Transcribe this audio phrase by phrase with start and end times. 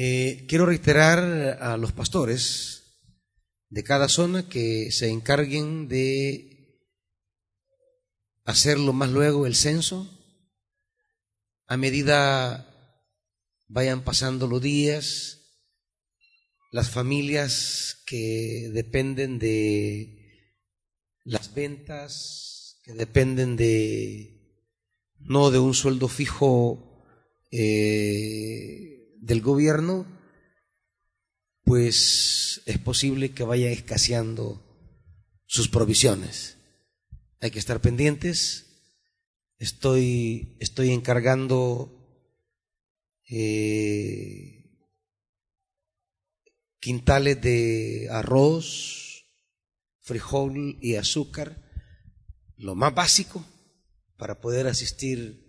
[0.00, 3.02] Eh, quiero reiterar a los pastores
[3.68, 6.86] de cada zona que se encarguen de
[8.44, 10.08] hacerlo más luego el censo.
[11.66, 12.94] A medida
[13.66, 15.66] vayan pasando los días,
[16.70, 20.54] las familias que dependen de
[21.24, 24.62] las ventas, que dependen de
[25.18, 27.04] no de un sueldo fijo
[27.50, 30.06] eh, del gobierno,
[31.64, 34.64] pues es posible que vaya escaseando
[35.46, 36.56] sus provisiones.
[37.40, 38.66] Hay que estar pendientes.
[39.58, 41.98] Estoy, estoy encargando
[43.28, 44.58] eh,
[46.80, 49.24] quintales de arroz,
[50.00, 51.70] frijol y azúcar,
[52.56, 53.44] lo más básico
[54.16, 55.47] para poder asistir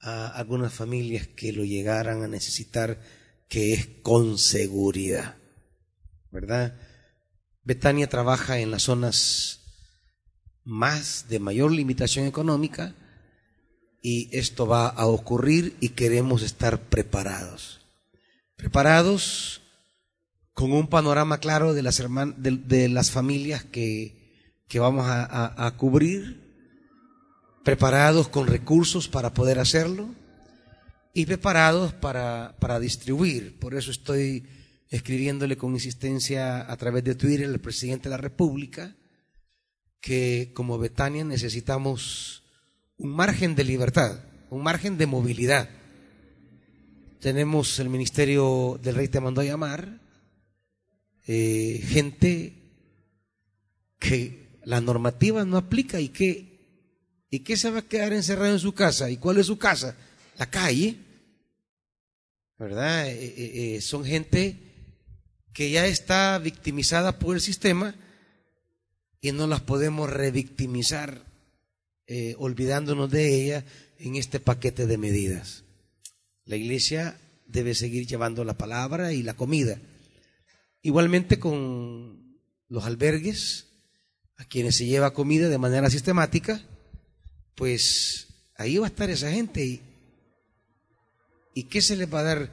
[0.00, 3.00] a algunas familias que lo llegaran a necesitar,
[3.48, 5.36] que es con seguridad.
[6.30, 6.78] ¿Verdad?
[7.64, 9.60] Betania trabaja en las zonas
[10.64, 12.94] más de mayor limitación económica
[14.02, 17.80] y esto va a ocurrir y queremos estar preparados.
[18.56, 19.62] Preparados
[20.54, 22.02] con un panorama claro de las,
[22.36, 26.49] de, las familias que, que vamos a cubrir
[27.64, 30.08] preparados con recursos para poder hacerlo
[31.12, 33.58] y preparados para, para distribuir.
[33.58, 34.46] Por eso estoy
[34.88, 38.96] escribiéndole con insistencia a través de Twitter al presidente de la República
[40.00, 42.42] que como Betania necesitamos
[42.96, 45.68] un margen de libertad, un margen de movilidad.
[47.20, 50.00] Tenemos el ministerio del rey te mandó a llamar,
[51.26, 52.54] eh, gente
[53.98, 56.49] que la normativa no aplica y que
[57.30, 59.08] ¿Y qué se va a quedar encerrado en su casa?
[59.08, 59.96] ¿Y cuál es su casa?
[60.36, 60.96] La calle.
[62.58, 63.08] ¿Verdad?
[63.08, 64.56] Eh, eh, eh, son gente
[65.52, 67.94] que ya está victimizada por el sistema
[69.20, 71.28] y no las podemos revictimizar
[72.38, 73.64] olvidándonos de ella
[74.00, 75.62] en este paquete de medidas.
[76.44, 77.16] La iglesia
[77.46, 79.78] debe seguir llevando la palabra y la comida.
[80.82, 83.66] Igualmente con los albergues,
[84.38, 86.60] a quienes se lleva comida de manera sistemática,
[87.54, 89.64] pues ahí va a estar esa gente.
[89.64, 89.82] ¿Y,
[91.54, 92.50] ¿y qué se les va a dar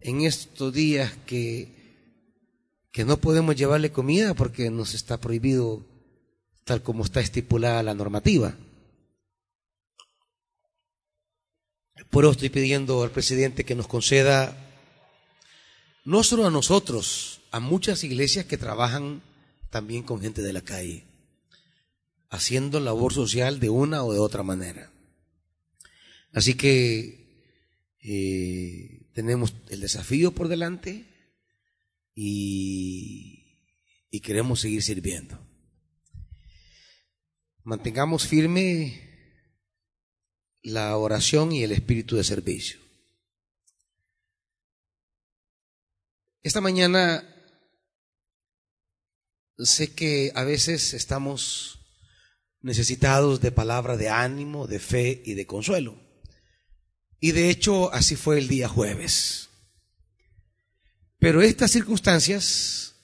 [0.00, 1.68] en estos días que,
[2.92, 5.86] que no podemos llevarle comida porque nos está prohibido
[6.64, 8.56] tal como está estipulada la normativa?
[12.10, 14.56] Por eso estoy pidiendo al presidente que nos conceda,
[16.04, 19.22] no solo a nosotros, a muchas iglesias que trabajan
[19.70, 21.09] también con gente de la calle
[22.30, 24.90] haciendo labor social de una o de otra manera.
[26.32, 27.44] Así que
[28.02, 31.04] eh, tenemos el desafío por delante
[32.14, 33.66] y,
[34.10, 35.38] y queremos seguir sirviendo.
[37.64, 39.10] Mantengamos firme
[40.62, 42.78] la oración y el espíritu de servicio.
[46.42, 47.26] Esta mañana
[49.58, 51.79] sé que a veces estamos
[52.62, 55.98] necesitados de palabra de ánimo, de fe y de consuelo.
[57.18, 59.50] Y de hecho así fue el día jueves.
[61.18, 62.96] Pero estas circunstancias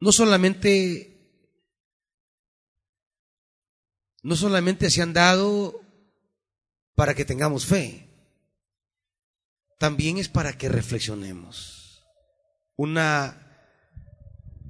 [0.00, 1.10] no solamente
[4.22, 5.82] no solamente se han dado
[6.94, 8.08] para que tengamos fe,
[9.78, 12.04] también es para que reflexionemos.
[12.76, 13.40] Una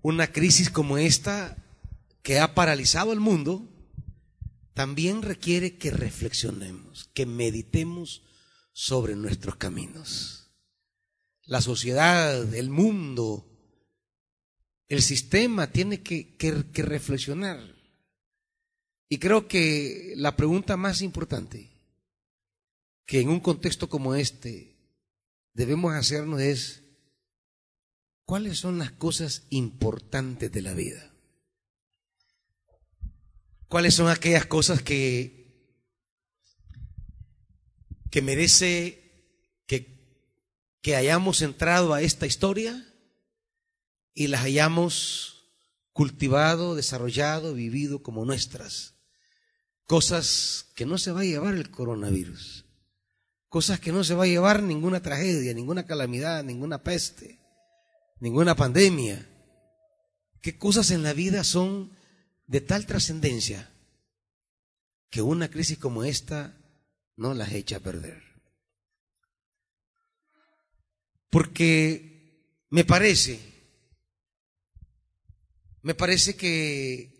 [0.03, 1.64] una crisis como esta
[2.25, 3.69] que ha paralizado el mundo,
[4.73, 8.23] también requiere que reflexionemos, que meditemos
[8.73, 10.51] sobre nuestros caminos.
[11.45, 13.47] La sociedad, el mundo,
[14.89, 16.35] el sistema tiene que,
[16.73, 17.61] reflexionar.
[19.11, 21.77] Y creo que la pregunta más importante
[23.05, 24.79] que en un contexto como este
[25.53, 26.85] debemos hacernos es,
[28.25, 31.14] ¿cuáles son las cosas importantes de la vida?
[33.75, 35.69] Cuáles son aquellas cosas que,
[38.09, 39.03] que merece
[39.67, 40.31] que,
[40.81, 42.87] que hayamos entrado a esta historia
[44.15, 45.51] y las hayamos
[45.93, 48.95] cultivado, desarrollado, vivido como nuestras.
[49.87, 52.67] Cosas que no se va a llevar el coronavirus.
[53.49, 57.41] Cosas que no se va a llevar ninguna tragedia, ninguna calamidad, ninguna peste,
[58.21, 59.29] ninguna pandemia.
[60.41, 61.94] ¿Qué cosas en la vida son
[62.47, 63.71] de tal trascendencia
[65.11, 66.57] que una crisis como esta
[67.17, 68.23] no las echa a perder.
[71.31, 73.41] Porque me parece,
[75.83, 77.15] me parece que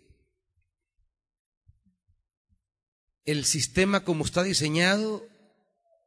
[3.25, 5.27] el sistema como está diseñado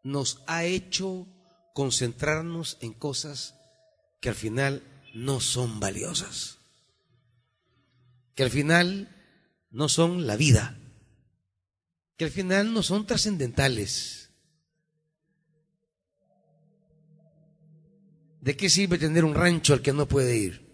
[0.03, 1.27] nos ha hecho
[1.75, 3.55] concentrarnos en cosas
[4.21, 4.83] que al final
[5.15, 6.58] no son valiosas,
[8.39, 9.09] que al final
[9.73, 10.79] no son la vida,
[12.17, 14.31] que al final no son trascendentales.
[18.41, 20.73] ¿De qué sirve tener un rancho al que no puede ir?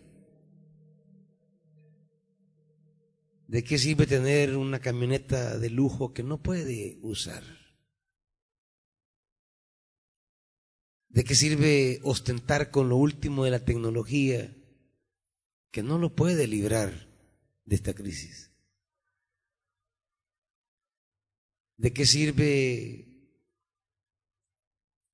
[3.49, 7.43] ¿De qué sirve tener una camioneta de lujo que no puede usar?
[11.09, 14.55] ¿De qué sirve ostentar con lo último de la tecnología
[15.71, 17.14] que no lo puede librar
[17.65, 18.51] de esta crisis?
[21.77, 23.15] ¿De qué sirve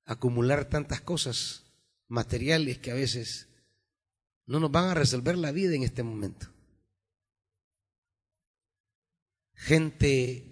[0.05, 1.63] acumular tantas cosas
[2.07, 3.47] materiales que a veces
[4.45, 6.47] no nos van a resolver la vida en este momento.
[9.53, 10.45] Gente,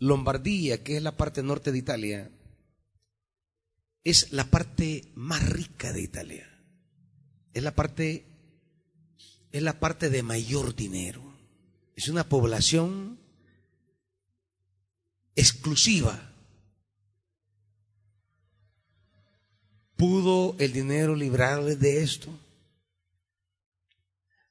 [0.00, 2.30] Lombardía, que es la parte norte de Italia,
[4.02, 6.48] es la parte más rica de Italia.
[7.52, 8.26] Es la parte,
[9.52, 11.22] es la parte de mayor dinero.
[11.96, 13.18] Es una población
[15.34, 16.28] exclusiva
[19.98, 22.30] ¿Pudo el dinero librarle de esto?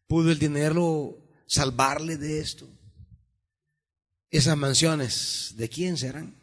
[0.05, 2.67] ¿Pudo el dinero salvarle de esto?
[4.29, 6.35] Esas mansiones, ¿de quién serán?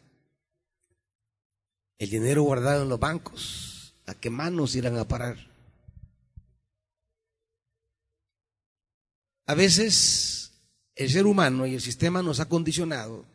[1.99, 5.54] El dinero guardado en los bancos, ¿a qué manos irán a parar?
[9.45, 10.51] A veces
[10.95, 13.25] el ser humano y el sistema nos ha condicionado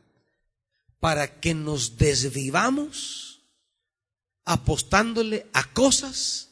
[0.98, 3.42] para que nos desvivamos
[4.44, 6.50] apostándole a cosas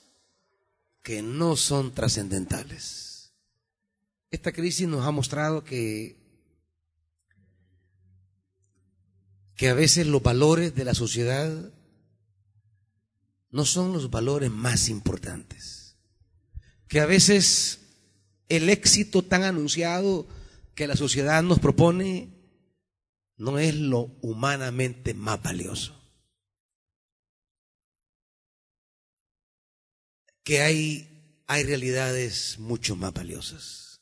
[1.03, 3.33] que no son trascendentales.
[4.31, 6.17] Esta crisis nos ha mostrado que,
[9.57, 11.73] que a veces los valores de la sociedad
[13.51, 15.97] no son los valores más importantes.
[16.87, 17.78] Que a veces
[18.49, 20.27] el éxito tan anunciado
[20.75, 22.35] que la sociedad nos propone
[23.37, 25.99] no es lo humanamente más valioso.
[30.49, 34.01] que hay, hay realidades mucho más valiosas.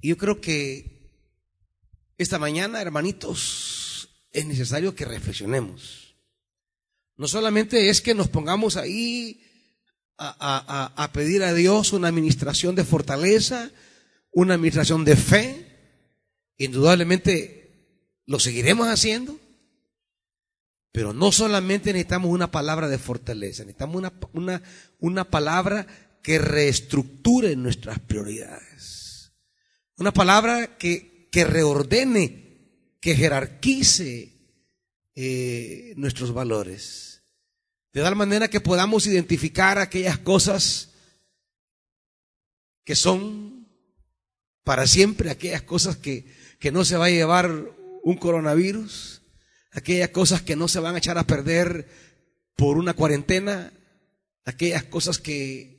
[0.00, 1.12] Y yo creo que
[2.16, 6.16] esta mañana, hermanitos, es necesario que reflexionemos.
[7.18, 9.44] No solamente es que nos pongamos ahí
[10.18, 13.70] a, a, pedir a Dios una administración de fortaleza,
[14.30, 15.66] una administración de fe,
[16.58, 17.62] indudablemente
[18.26, 19.38] lo seguiremos haciendo,
[20.92, 24.62] pero no solamente necesitamos una palabra de fortaleza, necesitamos una, una,
[25.00, 25.86] una palabra
[26.22, 29.32] que reestructure nuestras prioridades.
[29.96, 34.32] Una palabra que, que reordene, que jerarquice
[35.14, 37.11] eh, nuestros valores.
[37.92, 40.90] De tal manera que podamos identificar aquellas cosas
[42.84, 43.68] que son
[44.64, 46.26] para siempre, aquellas cosas que,
[46.58, 47.50] que no se va a llevar
[48.02, 49.22] un coronavirus,
[49.72, 51.88] aquellas cosas que no se van a echar a perder
[52.56, 53.72] por una cuarentena,
[54.44, 55.72] aquellas cosas que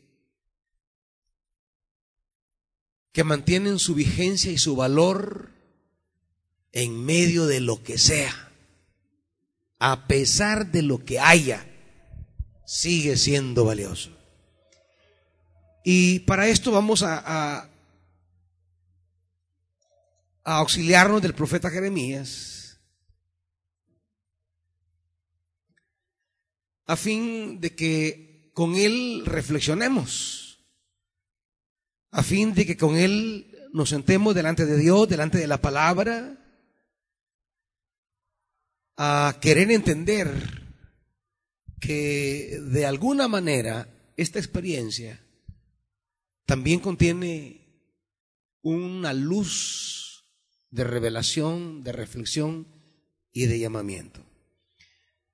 [3.11, 5.51] que mantienen su vigencia y su valor
[6.71, 8.51] en medio de lo que sea,
[9.77, 11.72] a pesar de lo que haya,
[12.65, 14.11] sigue siendo valioso.
[15.83, 17.69] Y para esto vamos a,
[20.45, 22.77] auxiliarnos del profeta Jeremías
[26.85, 30.59] a fin de que con Él reflexionemos,
[32.11, 36.37] a fin de que con Él nos sentemos delante de Dios, delante de la palabra,
[38.97, 40.62] a querer entender
[41.85, 45.21] que de alguna manera esta experiencia
[46.45, 47.59] también contiene
[48.61, 50.23] una luz
[50.69, 52.67] de revelación, de reflexión
[53.33, 54.25] y de llamamiento.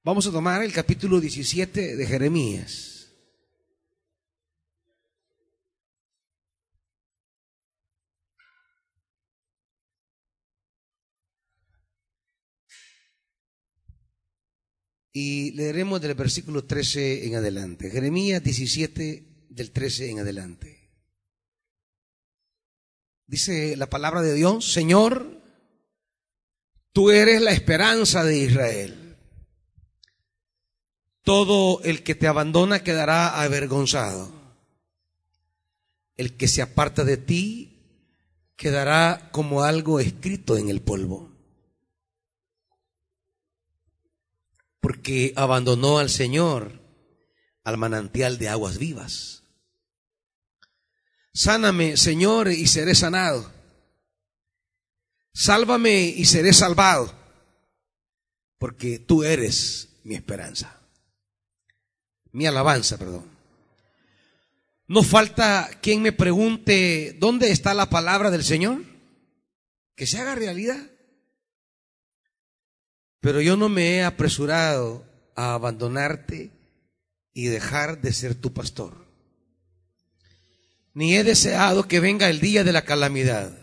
[0.04, 2.89] Vamos a tomar el capítulo 17 de Jeremías.
[15.12, 17.90] Y leeremos del versículo 13 en adelante.
[17.90, 20.90] Jeremías 17 del 13 en adelante.
[23.26, 25.42] Dice la palabra de Dios, Señor,
[26.92, 29.10] tú eres la esperanza de Israel
[31.30, 34.32] todo el que te abandona quedará avergonzado.
[36.18, 38.16] El que se aparta de ti
[38.56, 41.29] quedará como algo escrito en el polvo.
[44.80, 46.80] Porque abandonó al Señor
[47.64, 49.44] al manantial de aguas vivas.
[51.34, 53.52] Sáname, Señor, y seré sanado.
[55.34, 57.14] Sálvame y seré salvado,
[58.58, 60.82] porque tú eres mi esperanza.
[62.32, 63.26] Mi alabanza, perdón.
[64.88, 68.84] No falta quien me pregunte, ¿dónde está la palabra del Señor?
[69.96, 70.89] Que se haga realidad.
[73.20, 76.52] Pero yo no me he apresurado a abandonarte
[77.34, 79.06] y dejar de ser tu pastor.
[80.94, 83.58] Ni he deseado que venga el día de la calamidad.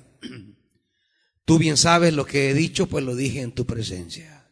[1.45, 4.51] Tú bien sabes lo que he dicho, pues lo dije en tu presencia.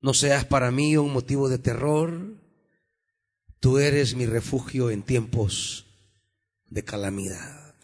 [0.00, 2.36] No seas para mí un motivo de terror.
[3.60, 5.86] Tú eres mi refugio en tiempos
[6.66, 7.74] de calamidad.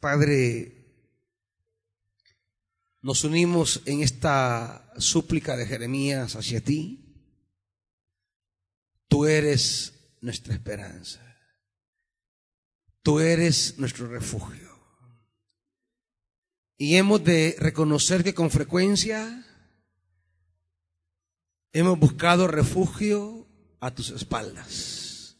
[0.00, 0.75] Padre,
[3.06, 7.04] nos unimos en esta súplica de Jeremías hacia ti.
[9.06, 11.20] Tú eres nuestra esperanza.
[13.02, 14.76] Tú eres nuestro refugio.
[16.76, 19.46] Y hemos de reconocer que con frecuencia
[21.72, 23.46] hemos buscado refugio
[23.78, 25.36] a tus espaldas.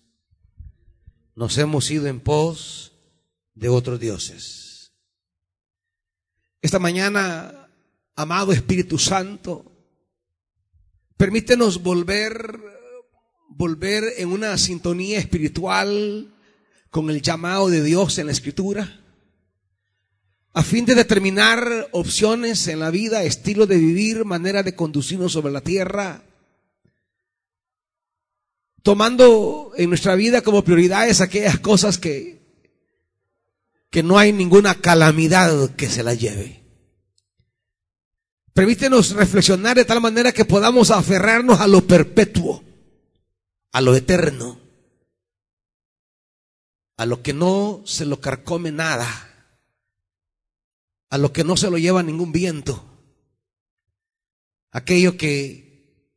[1.34, 2.92] Nos hemos ido en pos
[3.54, 4.75] de otros dioses.
[6.66, 7.68] Esta mañana,
[8.16, 9.70] amado Espíritu Santo,
[11.16, 12.60] permítenos volver,
[13.50, 16.34] volver en una sintonía espiritual
[16.90, 19.00] con el llamado de Dios en la Escritura
[20.54, 25.52] a fin de determinar opciones en la vida, estilo de vivir, manera de conducirnos sobre
[25.52, 26.24] la tierra,
[28.82, 32.44] tomando en nuestra vida como prioridades aquellas cosas que,
[33.96, 36.62] que no hay ninguna calamidad que se la lleve.
[38.52, 42.62] Permítenos reflexionar de tal manera que podamos aferrarnos a lo perpetuo,
[43.72, 44.60] a lo eterno,
[46.98, 49.08] a lo que no se lo carcome nada
[51.08, 52.84] a lo que no se lo lleva ningún viento,
[54.72, 56.12] aquello que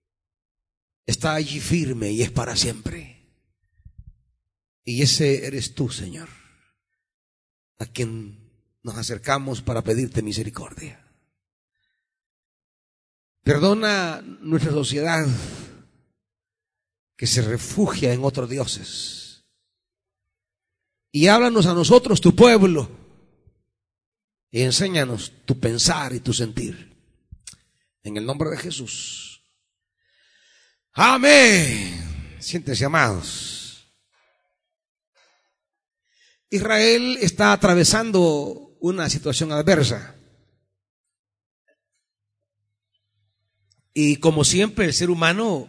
[1.05, 3.15] está allí firme y es para siempre.
[4.83, 6.27] Y ese eres tú, Señor,
[7.79, 8.37] a quien
[8.83, 11.05] nos acercamos para pedirte misericordia.
[13.43, 15.25] Perdona nuestra sociedad
[17.15, 19.45] que se refugia en otros dioses.
[21.11, 22.89] Y háblanos a nosotros, tu pueblo,
[24.51, 26.95] y enséñanos tu pensar y tu sentir.
[28.03, 29.41] En el nombre de Jesús.
[30.93, 32.37] Amén.
[32.39, 33.58] Siéntese, amados.
[36.49, 40.15] Israel está atravesando una situación adversa.
[43.93, 45.67] Y como siempre, el ser humano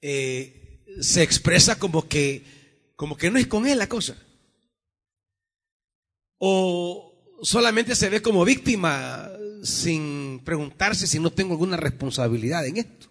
[0.00, 4.16] eh, se expresa como que, como que no es con él la cosa
[6.46, 9.30] o solamente se ve como víctima
[9.62, 13.08] sin preguntarse si no tengo alguna responsabilidad en esto.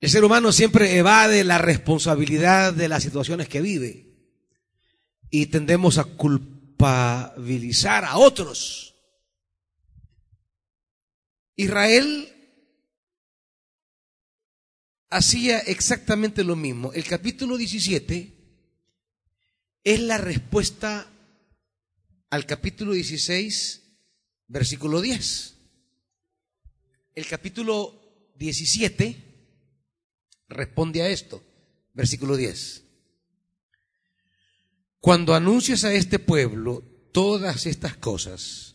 [0.00, 4.06] El ser humano siempre evade la responsabilidad de las situaciones que vive
[5.28, 8.94] y tendemos a culpabilizar a otros.
[11.56, 12.32] Israel
[15.10, 16.92] hacía exactamente lo mismo.
[16.92, 18.34] El capítulo 17
[19.82, 21.10] es la respuesta
[22.30, 23.82] al capítulo 16,
[24.46, 25.56] versículo 10.
[27.16, 29.27] El capítulo 17
[30.48, 31.42] responde a esto,
[31.94, 32.84] versículo 10.
[35.00, 38.74] Cuando anuncias a este pueblo todas estas cosas,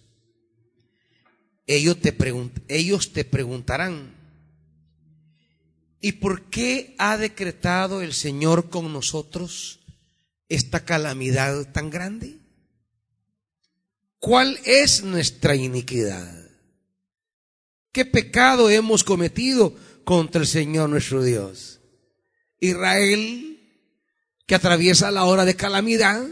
[1.65, 2.15] ellos te,
[2.67, 4.15] ellos te preguntarán,
[5.99, 9.79] ¿y por qué ha decretado el Señor con nosotros
[10.49, 12.37] esta calamidad tan grande?
[14.19, 16.43] ¿Cuál es nuestra iniquidad?
[17.91, 21.81] ¿Qué pecado hemos cometido contra el Señor nuestro Dios?
[22.59, 23.59] Israel,
[24.45, 26.25] que atraviesa la hora de calamidad,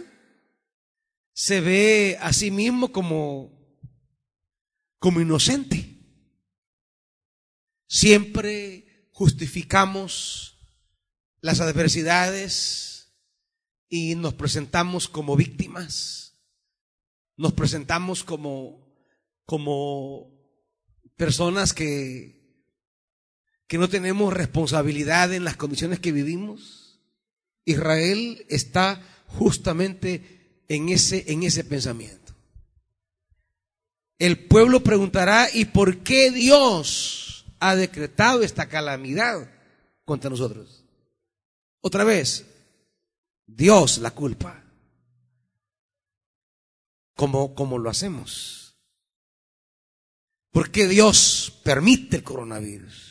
[1.33, 3.79] se ve a sí mismo como,
[4.99, 5.97] como inocente.
[7.87, 10.57] Siempre justificamos
[11.41, 12.91] las adversidades,
[13.93, 16.41] y nos presentamos como víctimas,
[17.35, 18.95] nos presentamos como,
[19.45, 20.31] como
[21.17, 22.40] personas que
[23.71, 26.99] que no tenemos responsabilidad en las condiciones que vivimos.
[27.63, 32.33] Israel está justamente en ese, en ese pensamiento.
[34.19, 39.49] El pueblo preguntará, ¿y por qué Dios ha decretado esta calamidad
[40.03, 40.83] contra nosotros?
[41.79, 42.45] Otra vez,
[43.47, 44.65] Dios la culpa.
[47.15, 48.75] ¿Cómo, cómo lo hacemos?
[50.51, 53.10] ¿Por qué Dios permite el coronavirus?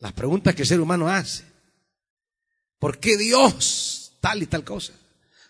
[0.00, 1.44] Las preguntas que el ser humano hace.
[2.78, 4.92] ¿Por qué Dios tal y tal cosa?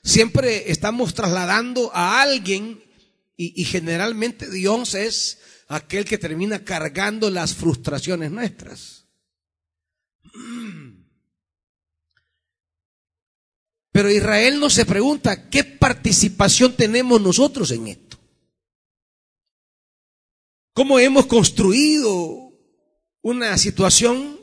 [0.02, 2.82] Siempre estamos trasladando a alguien
[3.36, 5.38] y, generalmente Dios es
[5.68, 9.04] aquel que termina cargando las frustraciones nuestras.
[13.92, 18.18] Pero Israel no se pregunta, ¿qué participación tenemos nosotros en esto?
[20.72, 22.52] ¿Cómo hemos construido
[23.20, 24.37] una situación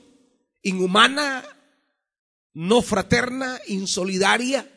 [0.65, 1.45] inhumana,
[2.53, 4.69] no fraterna, insolidaria?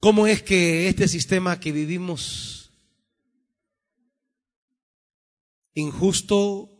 [0.00, 2.70] ¿Cómo es que este sistema que vivimos
[5.74, 6.70] injusto,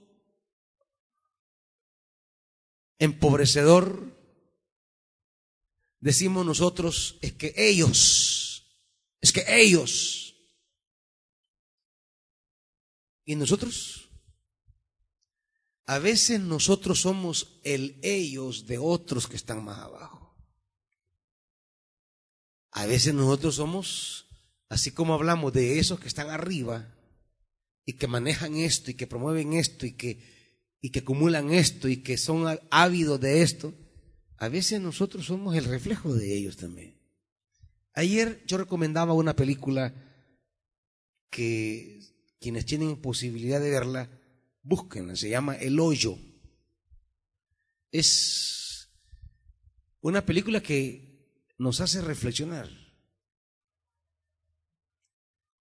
[2.98, 4.16] empobrecedor,
[5.98, 8.70] decimos nosotros, es que ellos,
[9.20, 10.36] es que ellos,
[13.24, 14.03] y nosotros,
[15.86, 20.36] a veces nosotros somos el ellos de otros que están más abajo.
[22.70, 24.26] A veces nosotros somos,
[24.68, 26.94] así como hablamos de esos que están arriba
[27.84, 30.34] y que manejan esto y que promueven esto y que
[30.84, 33.72] y que acumulan esto y que son ávidos de esto,
[34.36, 37.00] a veces nosotros somos el reflejo de ellos también.
[37.94, 39.94] Ayer yo recomendaba una película
[41.30, 42.00] que
[42.38, 44.10] quienes tienen posibilidad de verla,
[44.64, 46.18] búsquenla, se llama El Hoyo.
[47.92, 48.90] Es
[50.00, 52.68] una película que nos hace reflexionar.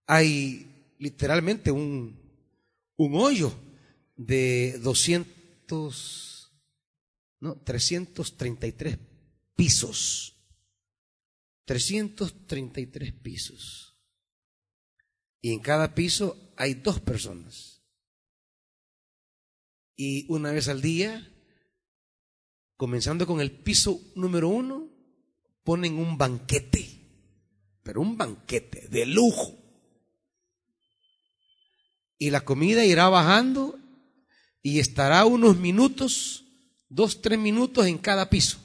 [0.08, 2.20] Hay literalmente un,
[2.98, 3.54] un hoyo
[4.16, 6.52] de 200,
[7.42, 8.98] no, 333
[9.56, 10.36] pisos.
[11.66, 13.98] 333 pisos.
[15.42, 17.73] Y en cada piso hay dos personas.
[19.96, 21.30] Y una vez al día,
[22.78, 24.90] comenzando con el piso número uno,
[25.64, 26.90] ponen un banquete,
[27.84, 29.58] pero un banquete de lujo.
[32.18, 33.80] Y la comida irá bajando
[34.62, 36.46] y estará unos minutos,
[36.90, 38.60] dos, tres minutos en cada piso.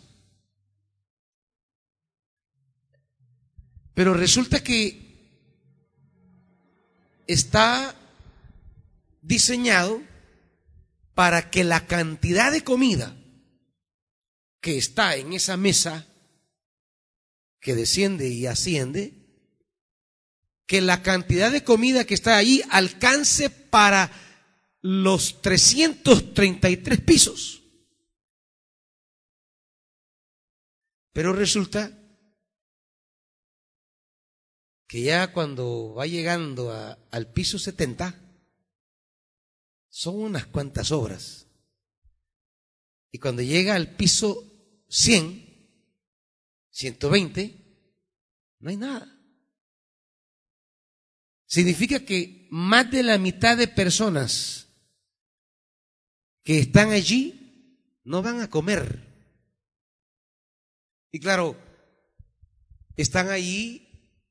[3.95, 5.09] Pero resulta que
[7.27, 7.97] está
[9.23, 10.01] diseñado
[11.18, 13.12] para que la cantidad de comida
[14.61, 16.07] que está en esa mesa,
[17.59, 19.26] que desciende y asciende,
[20.64, 24.12] que la cantidad de comida que está ahí alcance para
[24.81, 27.64] los 333 pisos.
[31.12, 31.98] Pero resulta
[34.87, 36.70] que ya cuando va llegando
[37.11, 38.28] al piso 70,
[39.88, 41.46] son unas cuantas obras.
[43.11, 45.48] Y cuando llega al piso 100,
[46.70, 47.59] 120,
[48.61, 49.14] no hay nada.
[51.46, 54.68] Significa que más de la mitad de personas
[56.42, 59.07] que están allí no van a comer.
[61.11, 61.57] Y claro,
[62.96, 63.88] están allí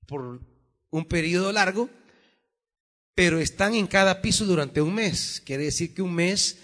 [0.07, 0.41] por
[0.89, 1.89] un periodo largo,
[3.17, 5.41] pero están en cada piso durante un mes.
[5.43, 6.59] Quiere decir que un mes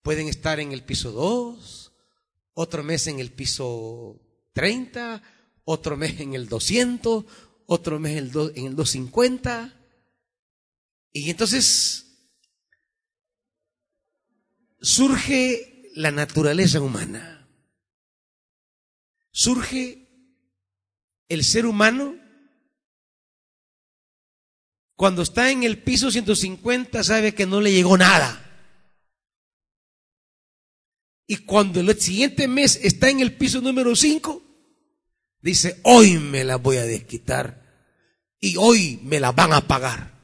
[0.00, 1.92] pueden estar en el piso 2,
[2.54, 4.18] otro mes en el piso
[4.54, 5.22] 30,
[5.64, 7.26] otro mes en el 200,
[7.66, 9.86] otro mes en el, en el 250.
[11.12, 12.06] Y entonces
[14.80, 17.50] surge la naturaleza humana.
[19.30, 20.08] Surge
[21.28, 22.21] el ser humano
[25.02, 28.40] cuando está en el piso 150 sabe que no le llegó nada.
[31.26, 34.40] Y cuando el siguiente mes está en el piso número 5,
[35.40, 37.90] dice, hoy me la voy a desquitar
[38.38, 40.16] y hoy me la van a pagar.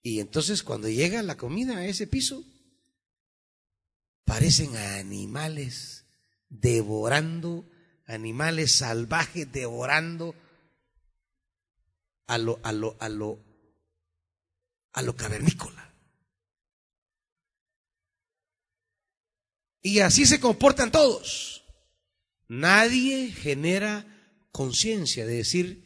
[0.00, 2.44] Y entonces cuando llega la comida a ese piso,
[4.24, 6.06] parecen animales
[6.48, 7.68] devorando,
[8.06, 10.36] animales salvajes devorando
[12.26, 13.44] a lo, a lo, a lo,
[14.92, 15.94] a lo cavernícola.
[19.82, 21.62] Y así se comportan todos.
[22.48, 24.06] Nadie genera
[24.50, 25.84] conciencia de decir,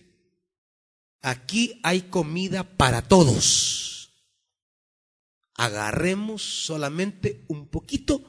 [1.21, 4.13] aquí hay comida para todos.
[5.55, 8.23] Agarremos solamente un poquito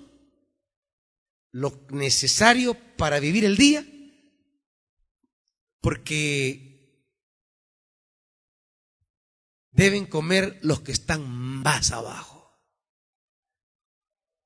[1.51, 3.85] lo necesario para vivir el día,
[5.81, 6.68] porque
[9.79, 12.61] deben comer los que están más abajo.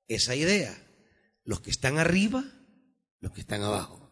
[0.08, 0.80] Esa idea,
[1.43, 2.46] los que están arriba,
[3.19, 4.12] los que están abajo.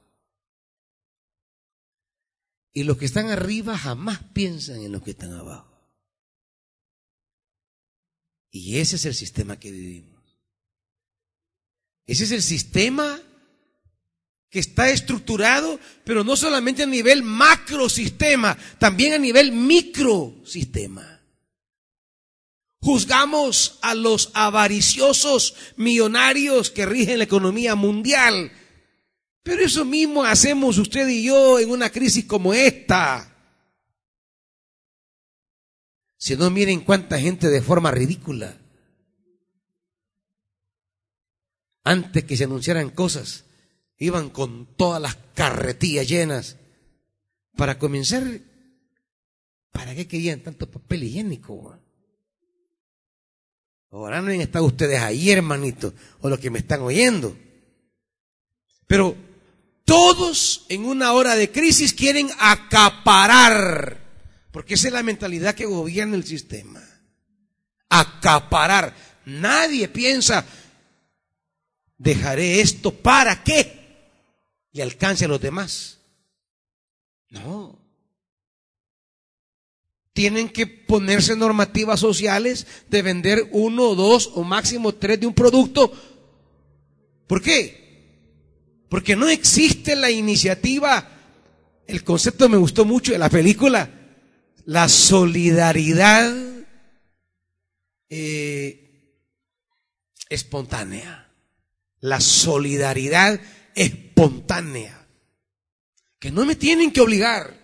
[2.73, 5.69] Y los que están arriba jamás piensan en los que están abajo.
[8.49, 10.23] Y ese es el sistema que vivimos.
[12.07, 13.21] Ese es el sistema
[14.49, 21.10] que está estructurado, pero no solamente a nivel macrosistema, también a nivel microsistema.
[22.81, 28.51] Juzgamos a los avariciosos millonarios que rigen la economía mundial,
[29.43, 33.27] pero eso mismo hacemos usted y yo en una crisis como esta.
[36.17, 38.57] Si no miren cuánta gente de forma ridícula
[41.83, 43.45] antes que se anunciaran cosas,
[43.97, 46.57] iban con todas las carretillas llenas
[47.55, 48.23] para comenzar.
[49.71, 51.79] ¿Para qué querían tanto papel higiénico?
[53.91, 57.37] Ahora no han ustedes ahí, hermanito, o los que me están oyendo.
[58.87, 59.15] Pero
[59.83, 63.99] todos en una hora de crisis quieren acaparar,
[64.51, 66.81] porque esa es la mentalidad que gobierna el sistema.
[67.89, 68.95] Acaparar.
[69.25, 70.45] Nadie piensa,
[71.97, 74.09] dejaré esto para que
[74.71, 75.99] le alcance a los demás.
[77.29, 77.80] No.
[80.13, 85.91] Tienen que ponerse normativas sociales de vender uno, dos o máximo tres de un producto.
[87.27, 88.85] ¿Por qué?
[88.89, 91.09] Porque no existe la iniciativa,
[91.87, 93.89] el concepto me gustó mucho de la película,
[94.65, 96.33] la solidaridad
[98.09, 99.17] eh,
[100.29, 101.21] espontánea
[102.01, 103.39] la solidaridad
[103.75, 105.07] espontánea.
[106.19, 107.57] Que no me tienen que obligar,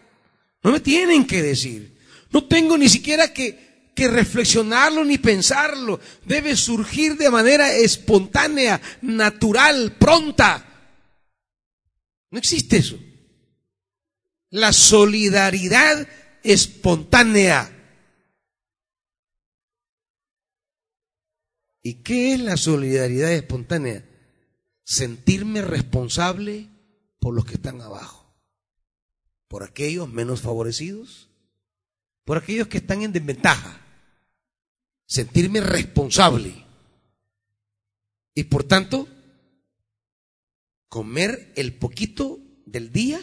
[0.64, 1.97] no me tienen que decir.
[2.32, 6.00] No tengo ni siquiera que, que reflexionarlo ni pensarlo.
[6.26, 10.66] Debe surgir de manera espontánea, natural, pronta.
[12.32, 13.00] No existe eso.
[14.50, 16.08] La solidaridad
[16.44, 17.74] espontánea.
[21.84, 24.04] ¿Y qué es la solidaridad espontánea?
[24.88, 26.70] sentirme responsable
[27.20, 28.34] por los que están abajo,
[29.50, 31.27] por aquellos menos favorecidos,
[32.28, 33.80] por aquellos que están en desventaja,
[35.06, 36.66] sentirme responsable
[38.36, 39.08] y por tanto
[40.90, 43.22] comer el poquito del día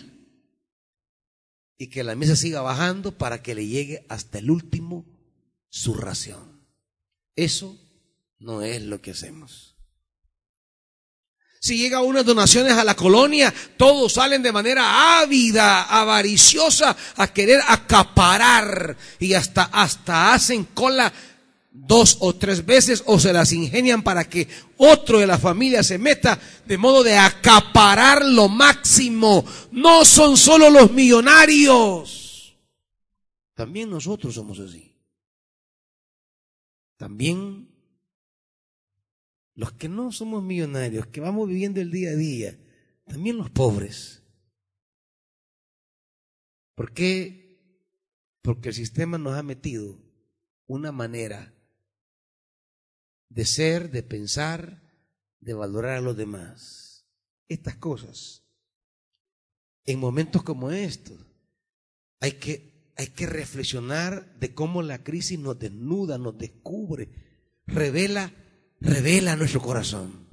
[1.77, 5.05] y que la mesa siga bajando para que le llegue hasta el último
[5.69, 6.67] su ración.
[7.37, 7.79] Eso
[8.39, 9.74] no es lo que hacemos.
[11.65, 17.63] Si llega unas donaciones a la colonia, todos salen de manera ávida, avariciosa, a querer
[17.67, 21.11] acaparar y hasta, hasta hacen cola
[21.73, 24.47] dos o tres veces o se las ingenian para que
[24.77, 29.43] otro de la familia se meta de modo de acaparar lo máximo.
[29.73, 32.55] No son solo los millonarios.
[33.55, 34.93] También nosotros somos así.
[36.99, 37.74] También
[39.55, 42.59] los que no somos millonarios, que vamos viviendo el día a día,
[43.07, 44.23] también los pobres.
[46.75, 47.61] ¿Por qué?
[48.43, 49.99] Porque el sistema nos ha metido
[50.67, 51.55] una manera
[53.29, 54.83] de ser, de pensar,
[55.41, 57.07] de valorar a los demás.
[57.49, 58.43] Estas cosas.
[59.85, 61.19] En momentos como estos,
[62.21, 67.11] hay que, hay que reflexionar de cómo la crisis nos desnuda, nos descubre,
[67.67, 68.33] revela
[68.85, 70.29] revela nuestro corazón.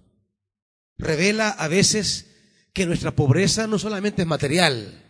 [0.97, 2.27] Revela a veces
[2.73, 5.01] que nuestra pobreza no solamente es material,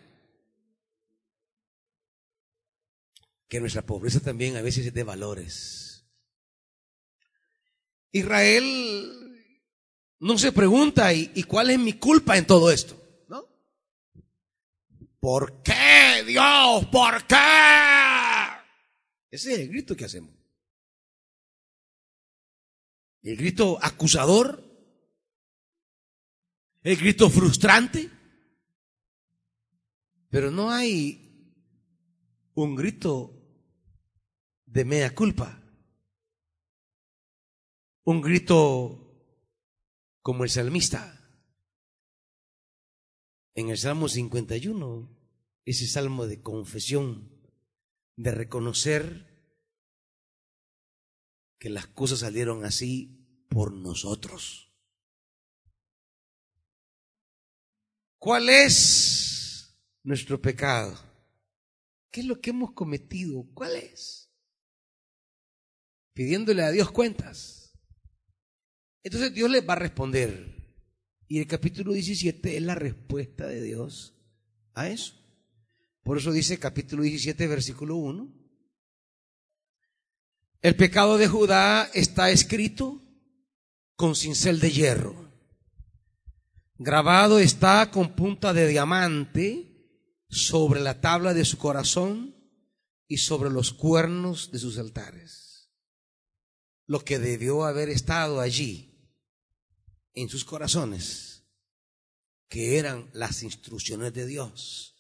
[3.50, 6.06] que nuestra pobreza también a veces es de valores.
[8.14, 9.38] Israel
[10.20, 12.96] no se pregunta, ¿y, cuál es mi culpa en todo esto?
[13.28, 13.46] ¿No?
[15.20, 16.86] ¿Por qué, Dios?
[16.88, 17.36] ¿Por qué?
[19.30, 20.41] Ese es el grito que hacemos.
[23.22, 24.64] El grito acusador.
[26.82, 28.10] El grito frustrante.
[30.30, 31.54] Pero no hay
[32.54, 33.34] un grito
[34.66, 35.58] de mea culpa.
[38.04, 39.02] un grito
[40.22, 41.18] como el salmista.
[43.54, 45.10] En el Salmo 51,
[45.66, 47.32] ese salmo de confesión,
[48.16, 49.31] de reconocer
[51.62, 54.74] que las cosas salieron así por nosotros.
[58.18, 61.00] ¿Cuál es nuestro pecado?
[62.10, 63.46] ¿Qué es lo que hemos cometido?
[63.54, 64.32] ¿Cuál es?
[66.14, 67.78] Pidiéndole a Dios cuentas.
[69.04, 70.76] Entonces Dios les va a responder.
[71.28, 74.16] Y el capítulo 17 es la respuesta de Dios
[74.74, 75.14] a eso.
[76.02, 78.41] Por eso dice capítulo 17, versículo 1.
[80.62, 83.02] El pecado de Judá está escrito
[83.96, 85.32] con cincel de hierro.
[86.78, 89.72] Grabado está con punta de diamante
[90.30, 92.36] sobre la tabla de su corazón
[93.08, 95.72] y sobre los cuernos de sus altares.
[96.86, 99.18] Lo que debió haber estado allí
[100.14, 101.44] en sus corazones,
[102.48, 104.96] que eran las instrucciones de Dios,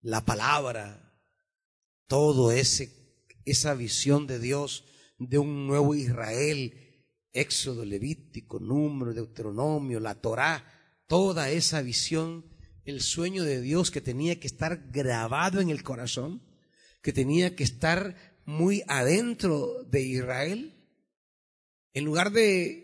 [0.00, 1.20] la palabra,
[2.06, 3.01] todo ese
[3.44, 4.84] esa visión de Dios
[5.18, 6.74] de un nuevo Israel,
[7.32, 10.64] Éxodo, Levítico, Número, Deuteronomio, la Torá,
[11.06, 12.44] toda esa visión,
[12.84, 16.42] el sueño de Dios que tenía que estar grabado en el corazón,
[17.02, 20.74] que tenía que estar muy adentro de Israel,
[21.94, 22.82] en lugar de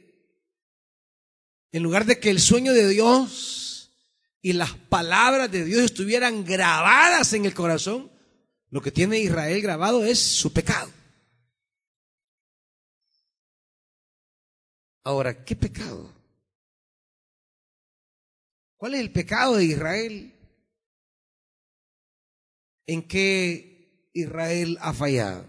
[1.70, 3.92] en lugar de que el sueño de Dios
[4.40, 8.10] y las palabras de Dios estuvieran grabadas en el corazón,
[8.70, 10.92] lo que tiene Israel grabado es su pecado.
[15.04, 16.12] Ahora, ¿qué pecado?
[18.76, 20.34] ¿Cuál es el pecado de Israel?
[22.86, 25.46] ¿En qué Israel ha fallado?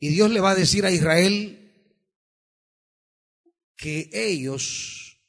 [0.00, 1.54] Y Dios le va a decir a Israel
[3.76, 5.20] que ellos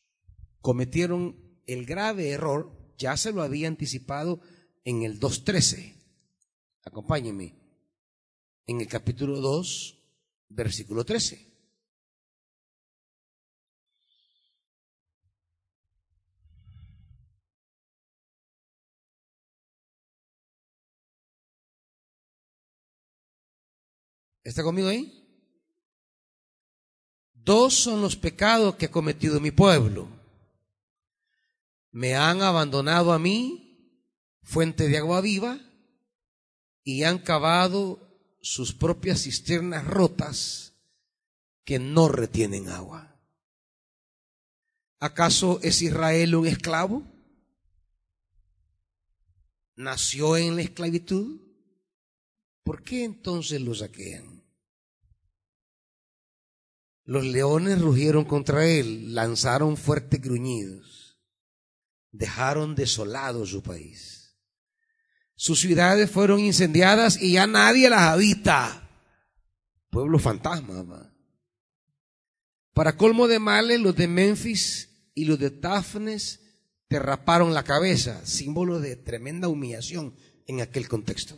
[0.62, 4.42] cometieron el grave error, ya se lo había anticipado
[4.84, 5.94] en el 2.13.
[6.84, 7.54] Acompáñenme.
[8.66, 9.98] En el capítulo 2,
[10.50, 11.50] versículo 13.
[24.50, 25.16] ¿Está conmigo ahí?
[27.34, 30.08] Dos son los pecados que ha cometido mi pueblo.
[31.92, 33.69] Me han abandonado a mí
[34.42, 35.60] fuente de agua viva
[36.84, 38.10] y han cavado
[38.42, 40.74] sus propias cisternas rotas
[41.64, 43.20] que no retienen agua.
[45.00, 47.04] ¿Acaso es Israel un esclavo?
[49.76, 51.40] ¿Nació en la esclavitud?
[52.64, 54.44] ¿Por qué entonces lo saquean?
[57.06, 61.18] Los leones rugieron contra él, lanzaron fuertes gruñidos,
[62.12, 64.19] dejaron desolado su país.
[65.42, 68.90] Sus ciudades fueron incendiadas y ya nadie las habita.
[69.90, 71.14] Pueblo fantasma.
[72.74, 76.42] Para colmo de males, los de Memphis y los de Tafnes
[76.90, 80.14] te raparon la cabeza, símbolo de tremenda humillación
[80.46, 81.38] en aquel contexto.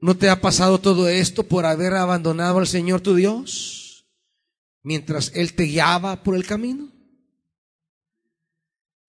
[0.00, 4.06] ¿No te ha pasado todo esto por haber abandonado al Señor tu Dios
[4.82, 6.90] mientras Él te guiaba por el camino?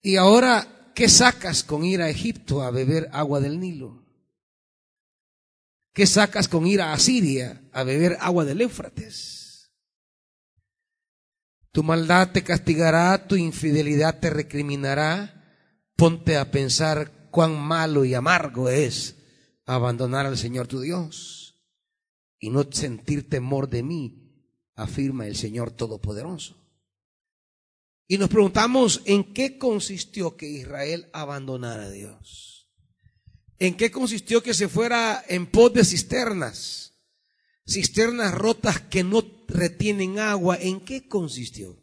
[0.01, 4.03] Y ahora ¿Qué sacas con ir a Egipto a beber agua del Nilo?
[5.93, 9.71] ¿Qué sacas con ir a Asiria a beber agua del Éufrates?
[11.71, 15.41] Tu maldad te castigará, tu infidelidad te recriminará.
[15.95, 19.15] Ponte a pensar cuán malo y amargo es
[19.65, 21.63] abandonar al Señor tu Dios
[22.39, 24.35] y no sentir temor de mí,
[24.75, 26.58] afirma el Señor Todopoderoso.
[28.11, 32.67] Y nos preguntamos en qué consistió que Israel abandonara a Dios.
[33.59, 36.95] ¿En qué consistió que se fuera en pos de cisternas?
[37.67, 40.57] Cisternas rotas que no retienen agua.
[40.59, 41.79] ¿En qué consistió?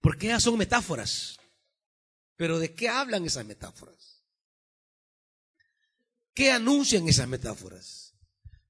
[0.00, 1.38] Porque ellas son metáforas.
[2.36, 4.24] Pero ¿de qué hablan esas metáforas?
[6.32, 8.14] ¿Qué anuncian esas metáforas?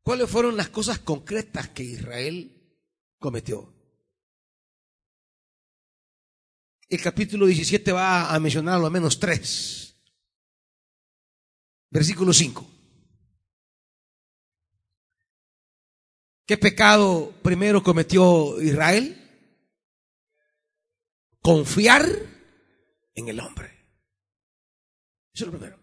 [0.03, 2.77] ¿Cuáles fueron las cosas concretas que Israel
[3.21, 3.80] cometió?
[6.91, 9.97] El capítulo 17 va a mencionar al menos tres.
[11.89, 12.69] Versículo 5.
[16.45, 19.17] ¿Qué pecado primero cometió Israel?
[21.41, 22.05] Confiar
[23.15, 23.69] en el hombre.
[25.33, 25.79] Eso es lo primero.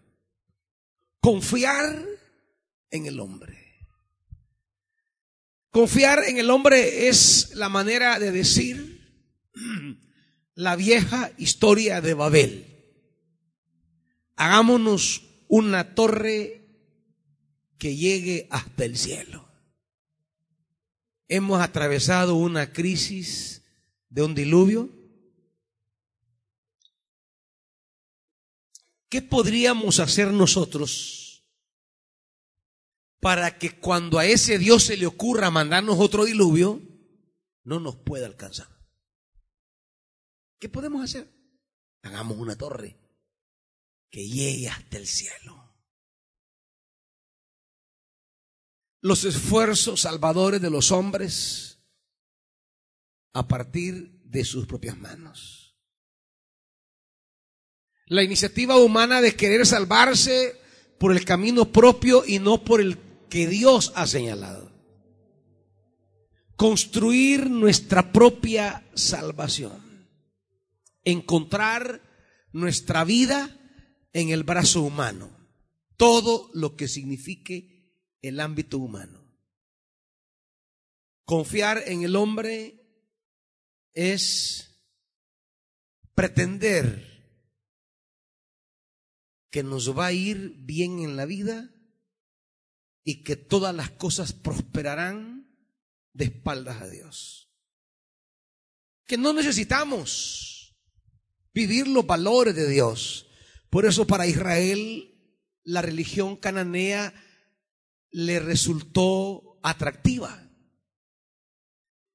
[1.20, 2.04] confiar
[2.90, 3.86] en el hombre.
[5.70, 8.87] Confiar en el hombre es la manera de decir
[10.58, 12.66] la vieja historia de Babel.
[14.34, 16.66] Hagámonos una torre
[17.78, 19.48] que llegue hasta el cielo.
[21.28, 23.62] Hemos atravesado una crisis
[24.08, 24.90] de un diluvio.
[29.08, 31.44] ¿Qué podríamos hacer nosotros
[33.20, 36.82] para que cuando a ese Dios se le ocurra mandarnos otro diluvio,
[37.62, 38.77] no nos pueda alcanzar?
[40.58, 41.28] ¿Qué podemos hacer?
[42.02, 42.96] Hagamos una torre
[44.10, 45.68] que llegue hasta el cielo.
[49.00, 51.78] los esfuerzos salvadores de los hombres
[53.32, 55.76] a partir de sus propias manos.
[58.06, 60.56] La iniciativa humana de querer salvarse
[60.98, 64.72] por el camino propio y no por el que Dios ha señalado.
[66.56, 69.87] Construir nuestra propia salvación.
[71.10, 72.02] Encontrar
[72.52, 73.58] nuestra vida
[74.12, 75.30] en el brazo humano.
[75.96, 79.24] Todo lo que signifique el ámbito humano.
[81.24, 82.78] Confiar en el hombre
[83.94, 84.84] es
[86.14, 87.08] pretender
[89.50, 91.70] que nos va a ir bien en la vida
[93.02, 95.58] y que todas las cosas prosperarán
[96.12, 97.50] de espaldas a Dios.
[99.06, 100.57] Que no necesitamos
[101.58, 103.26] vivir los valores de Dios.
[103.68, 105.12] Por eso para Israel
[105.64, 107.12] la religión cananea
[108.10, 110.48] le resultó atractiva.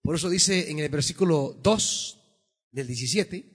[0.01, 2.19] Por eso dice en el versículo 2
[2.71, 3.51] del 17,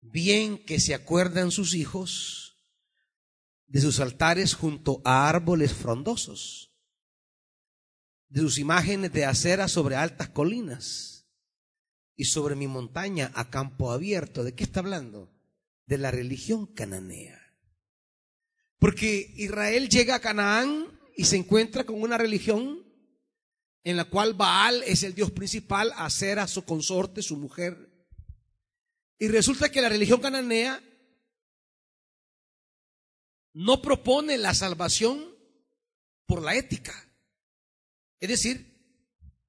[0.00, 2.56] bien que se acuerdan sus hijos
[3.66, 6.72] de sus altares junto a árboles frondosos,
[8.28, 11.19] de sus imágenes de acera sobre altas colinas
[12.20, 14.44] y sobre mi montaña a campo abierto.
[14.44, 15.32] ¿De qué está hablando?
[15.86, 17.40] De la religión cananea.
[18.78, 22.84] Porque Israel llega a Canaán y se encuentra con una religión
[23.84, 27.90] en la cual Baal es el dios principal, a su consorte, su mujer.
[29.18, 30.78] Y resulta que la religión cananea
[33.54, 35.24] no propone la salvación
[36.26, 36.92] por la ética.
[38.18, 38.78] Es decir,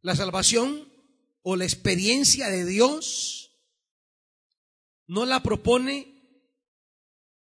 [0.02, 0.90] la salvación
[1.44, 3.52] o la experiencia de Dios
[5.08, 6.12] no la propone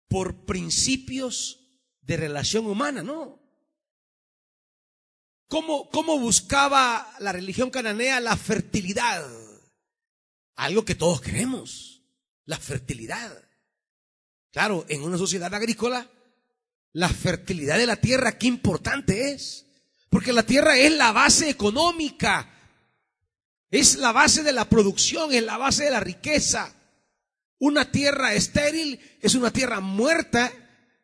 [0.08, 1.60] por principios
[2.00, 3.40] de relación humana, no.
[5.48, 9.28] ¿Cómo, ¿Cómo buscaba la religión cananea la fertilidad?
[10.56, 12.02] Algo que todos queremos,
[12.44, 13.42] la fertilidad.
[14.50, 16.08] Claro, en una sociedad agrícola,
[16.92, 19.66] la fertilidad de la tierra, qué importante es.
[20.08, 22.53] Porque la tierra es la base económica,
[23.74, 26.72] es la base de la producción, es la base de la riqueza.
[27.58, 30.52] Una tierra estéril es una tierra muerta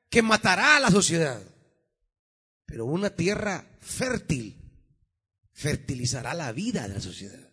[0.09, 1.43] que matará a la sociedad.
[2.67, 4.57] Pero una tierra fértil
[5.53, 7.53] fertilizará la vida de la sociedad.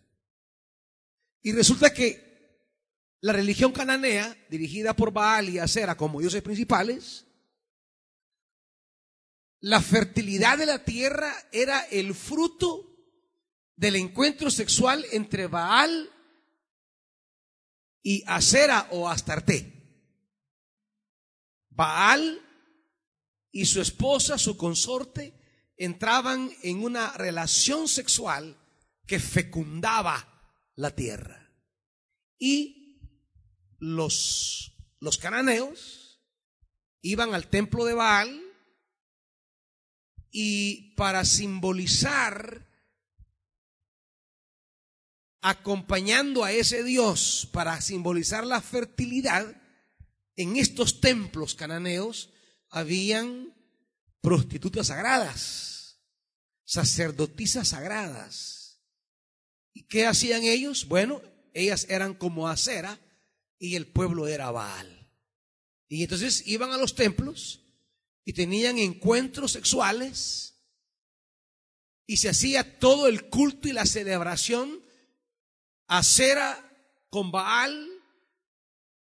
[1.42, 2.62] Y resulta que
[3.20, 7.26] la religión cananea, dirigida por Baal y Acera como dioses principales,
[9.58, 12.88] la fertilidad de la tierra era el fruto
[13.78, 16.10] del encuentro sexual entre Baal
[18.02, 19.72] y Acera o Astarte.
[21.70, 22.44] Baal
[23.52, 28.60] y su esposa, su consorte, entraban en una relación sexual
[29.06, 30.26] que fecundaba
[30.74, 31.48] la tierra.
[32.36, 33.00] Y
[33.78, 36.20] los, los cananeos
[37.00, 38.42] iban al templo de Baal
[40.32, 42.67] y para simbolizar,
[45.40, 49.60] acompañando a ese Dios, para simbolizar la fertilidad,
[50.36, 52.30] en estos templos cananeos
[52.70, 53.54] habían
[54.20, 56.00] prostitutas sagradas,
[56.64, 58.80] sacerdotisas sagradas.
[59.72, 60.86] ¿Y qué hacían ellos?
[60.86, 61.22] Bueno,
[61.54, 63.00] ellas eran como acera
[63.58, 65.10] y el pueblo era Baal.
[65.88, 67.64] Y entonces iban a los templos
[68.24, 70.62] y tenían encuentros sexuales
[72.06, 74.82] y se hacía todo el culto y la celebración
[75.88, 76.64] acera
[77.10, 77.88] con Baal,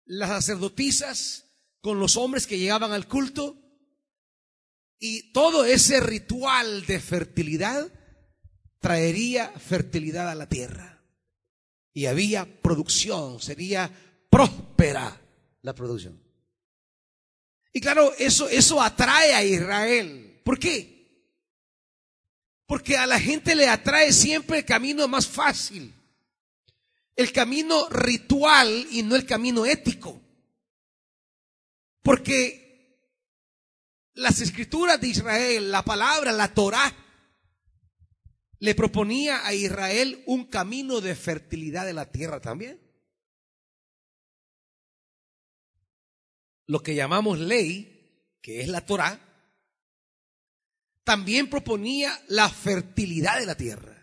[0.06, 1.46] las sacerdotisas
[1.82, 3.56] con los hombres que llegaban al culto.
[4.98, 7.88] Y todo ese ritual de fertilidad
[8.80, 11.02] traería fertilidad a la tierra.
[11.94, 13.92] Y había producción, sería
[14.30, 15.22] próspera
[15.62, 16.22] la producción.
[17.72, 20.42] Y claro, eso, eso atrae a Israel.
[20.44, 21.00] ¿Por qué?
[22.66, 25.94] Porque a la gente le atrae siempre el camino más fácil.
[27.20, 30.22] El camino ritual y no el camino ético.
[32.02, 32.98] Porque
[34.14, 36.96] las escrituras de Israel, la palabra, la Torah,
[38.60, 42.80] le proponía a Israel un camino de fertilidad de la tierra también.
[46.68, 49.20] Lo que llamamos ley, que es la Torah,
[51.04, 53.99] también proponía la fertilidad de la tierra.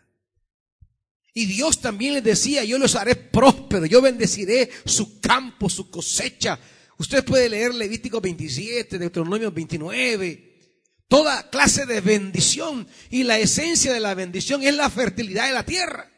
[1.39, 6.59] Y Dios también les decía, yo los haré prósperos, yo bendeciré su campo, su cosecha.
[6.97, 12.89] Usted puede leer Levítico 27, Deuteronomio 29, toda clase de bendición.
[13.11, 16.11] Y la esencia de la bendición es la fertilidad de la tierra.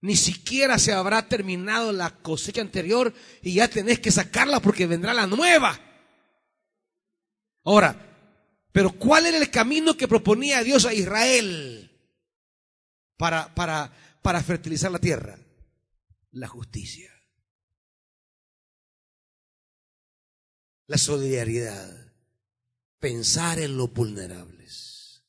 [0.00, 3.12] Ni siquiera se habrá terminado la cosecha anterior
[3.42, 5.78] y ya tenés que sacarla porque vendrá la nueva.
[7.64, 8.16] Ahora,
[8.72, 11.92] pero ¿cuál era el camino que proponía Dios a Israel
[13.16, 13.92] para, para,
[14.22, 15.38] para fertilizar la tierra?
[16.32, 17.12] La justicia.
[20.86, 22.06] La solidaridad
[22.98, 25.24] pensar en los vulnerables.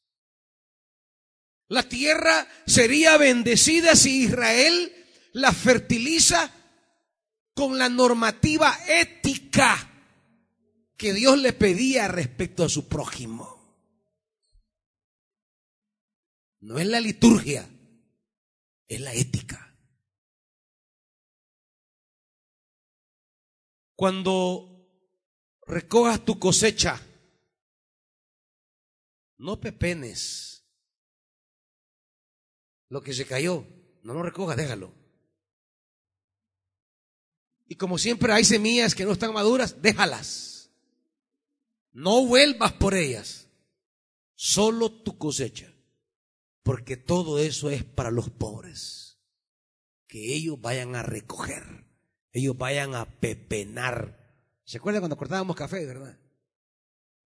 [1.70, 4.94] La tierra sería bendecida si Israel
[5.34, 6.52] la fertiliza
[7.54, 9.92] con la normativa ética
[10.96, 13.58] que Dios le pedía respecto a su prójimo.
[16.60, 17.68] No es la liturgia,
[18.88, 19.76] es la ética.
[23.96, 24.88] Cuando
[25.66, 27.02] recojas tu cosecha,
[29.38, 30.64] no pepenes.
[32.90, 33.66] Lo que se cayó,
[34.04, 34.94] no lo recojas, déjalo.
[37.68, 40.72] Y como siempre hay semillas que no están maduras, déjalas.
[41.92, 43.50] No vuelvas por ellas.
[44.36, 45.74] Solo tu cosecha.
[46.68, 49.22] Porque todo eso es para los pobres.
[50.05, 51.63] Que ellos vayan a recoger.
[52.34, 54.20] Ellos vayan a pepenar.
[54.65, 56.20] ¿Se acuerdan cuando cortábamos café, verdad?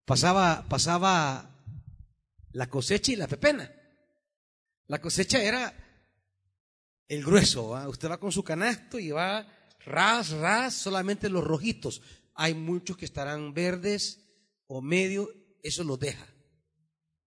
[0.03, 1.63] Pasaba, pasaba
[2.53, 3.71] la cosecha y la pepena.
[4.87, 5.75] La cosecha era
[7.07, 9.45] el grueso, usted va con su canasto y va
[9.85, 12.01] ras, ras, solamente los rojitos.
[12.33, 14.25] Hay muchos que estarán verdes
[14.65, 15.29] o medio,
[15.61, 16.25] eso lo deja,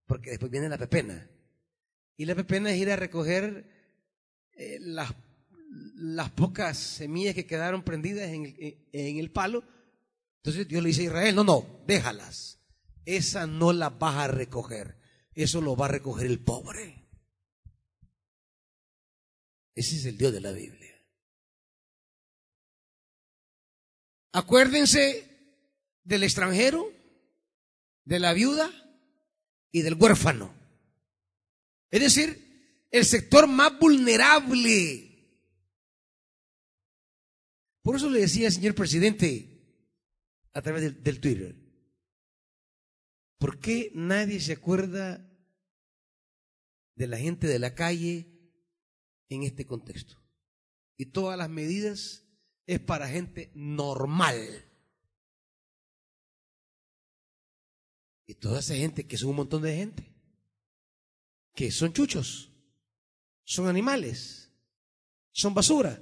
[0.07, 1.29] porque después viene la pepena.
[2.17, 3.65] Y la pepena es ir a recoger
[4.53, 5.13] eh, las,
[5.95, 9.63] las, pocas semillas que quedaron prendidas en el, en el palo.
[10.37, 12.59] Entonces Dios le dice a Israel, no, no, déjalas.
[13.05, 15.01] Esa no la vas a recoger
[15.33, 17.09] eso lo va a recoger el pobre.
[19.73, 20.95] Ese es el Dios de la Biblia.
[24.33, 25.27] Acuérdense
[26.03, 26.91] del extranjero,
[28.05, 28.69] de la viuda
[29.71, 30.53] y del huérfano.
[31.91, 35.07] Es decir, el sector más vulnerable.
[37.83, 39.47] Por eso le decía señor presidente
[40.53, 41.61] a través del, del Twitter,
[43.41, 45.27] ¿Por qué nadie se acuerda
[46.95, 48.27] de la gente de la calle
[49.29, 50.21] en este contexto?
[50.95, 52.23] Y todas las medidas
[52.67, 54.37] es para gente normal.
[58.27, 60.10] Y toda esa gente, que son un montón de gente,
[61.53, 62.51] que son chuchos,
[63.43, 64.51] son animales,
[65.31, 66.01] son basura.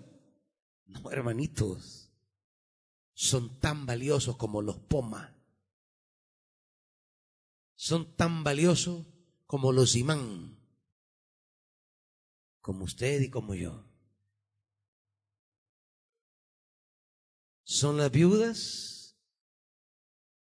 [0.86, 2.12] No, hermanitos,
[3.14, 5.40] son tan valiosos como los pomas
[7.80, 9.06] son tan valiosos
[9.46, 10.60] como los imán,
[12.60, 13.90] como usted y como yo.
[17.64, 19.18] Son las viudas,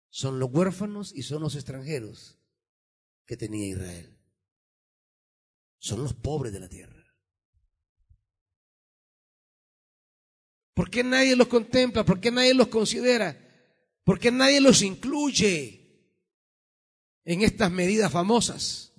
[0.09, 2.39] son los huérfanos y son los extranjeros
[3.27, 4.17] que tenía Israel.
[5.81, 7.03] Son los pobres de la tierra.
[10.73, 12.05] ¿Por qué nadie los contempla?
[12.05, 13.37] ¿Por qué nadie los considera?
[14.05, 15.81] ¿Por qué nadie los incluye?
[17.25, 18.93] en estas medidas famosas.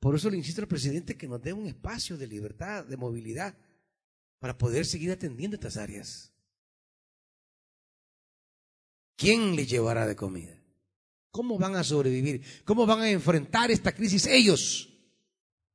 [0.00, 3.56] Por eso le insisto al presidente que nos dé un espacio de libertad, de movilidad,
[4.40, 6.32] para poder seguir atendiendo estas áreas.
[9.16, 10.61] ¿Quién le llevará de comida?
[11.32, 12.42] ¿Cómo van a sobrevivir?
[12.66, 14.90] ¿Cómo van a enfrentar esta crisis ellos?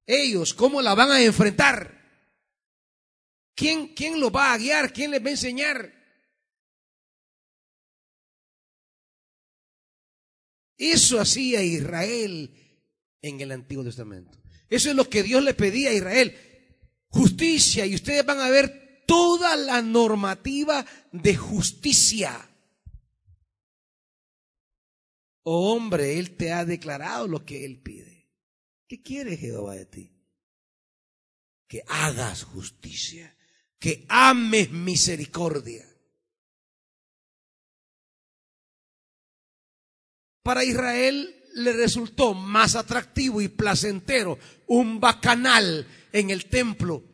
[0.06, 1.98] Ellos, ¿cómo la van a enfrentar?
[3.56, 4.94] ¿Quién, quién los va a guiar?
[4.94, 5.94] ¿Quién les va a enseñar?
[10.78, 12.54] Eso hacía Israel
[13.24, 14.38] en el Antiguo Testamento.
[14.70, 16.38] Eso es lo que Dios le pedía a Israel.
[17.08, 17.84] Justicia.
[17.88, 22.48] Y ustedes van a ver toda la normativa de justicia.
[25.50, 28.30] Oh hombre, Él te ha declarado lo que Él pide.
[28.86, 30.12] ¿Qué quiere Jehová de ti?
[31.70, 33.34] Que hagas justicia,
[33.80, 35.88] que ames misericordia.
[40.44, 44.38] Para Israel le resultó más atractivo y placentero
[44.68, 47.06] un bacanal en el templo,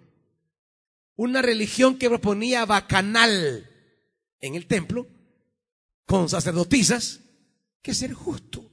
[1.18, 3.70] una religión que proponía bacanal
[4.40, 5.06] en el templo,
[6.08, 7.20] con sacerdotisas,
[7.84, 8.72] que ser justo.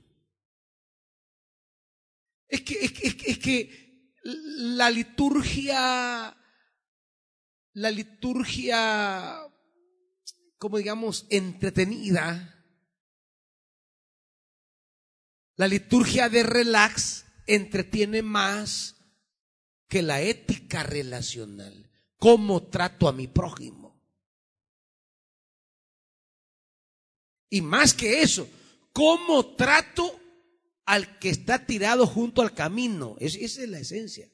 [2.49, 2.93] Es que, es
[3.27, 6.37] es que la liturgia,
[7.73, 9.39] la liturgia,
[10.59, 12.65] como digamos, entretenida,
[15.57, 18.97] la liturgia de relax entretiene más
[19.89, 21.91] que la ética relacional.
[22.17, 24.01] ¿Cómo trato a mi prójimo?
[27.49, 28.49] Y más que eso,
[28.93, 30.21] ¿cómo trato
[30.87, 33.17] al que está tirado junto al camino?
[33.19, 34.29] esa es la esencia.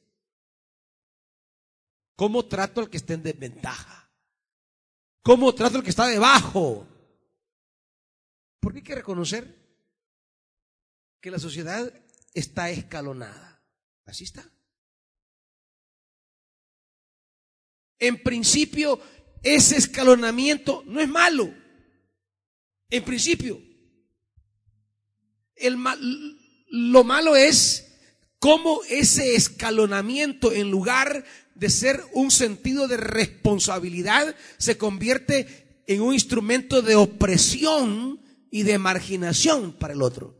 [2.16, 4.10] ¿Cómo trato al que está en desventaja?
[5.22, 6.86] ¿Cómo trato al que está debajo?
[8.60, 9.54] Porque hay que reconocer
[11.20, 11.92] que la sociedad
[12.32, 13.62] está escalonada.
[14.06, 14.48] Así está.
[17.98, 19.00] En principio,
[19.42, 21.52] ese escalonamiento no es malo.
[22.88, 23.65] En principio.
[26.68, 27.86] Lo malo es
[28.38, 36.14] cómo ese escalonamiento, en lugar de ser un sentido de responsabilidad, se convierte en un
[36.14, 40.36] instrumento de opresión y de marginación para el otro.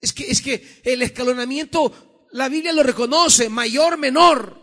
[0.00, 4.60] Es que, es que el escalonamiento, la Biblia lo reconoce, mayor, menor.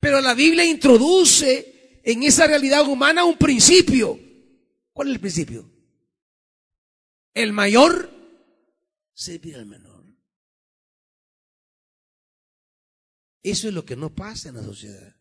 [0.00, 4.18] Pero la Biblia introduce en esa realidad humana un principio.
[4.92, 5.75] ¿Cuál es el principio?
[7.36, 8.10] El mayor
[9.12, 10.06] servir al menor.
[13.42, 15.14] Eso es lo que no pasa en la sociedad.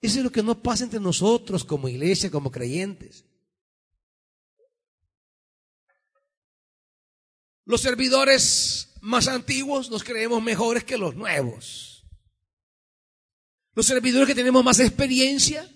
[0.00, 3.26] Eso es lo que no pasa entre nosotros como iglesia, como creyentes.
[7.66, 12.06] Los servidores más antiguos nos creemos mejores que los nuevos.
[13.74, 15.70] Los servidores que tenemos más experiencia,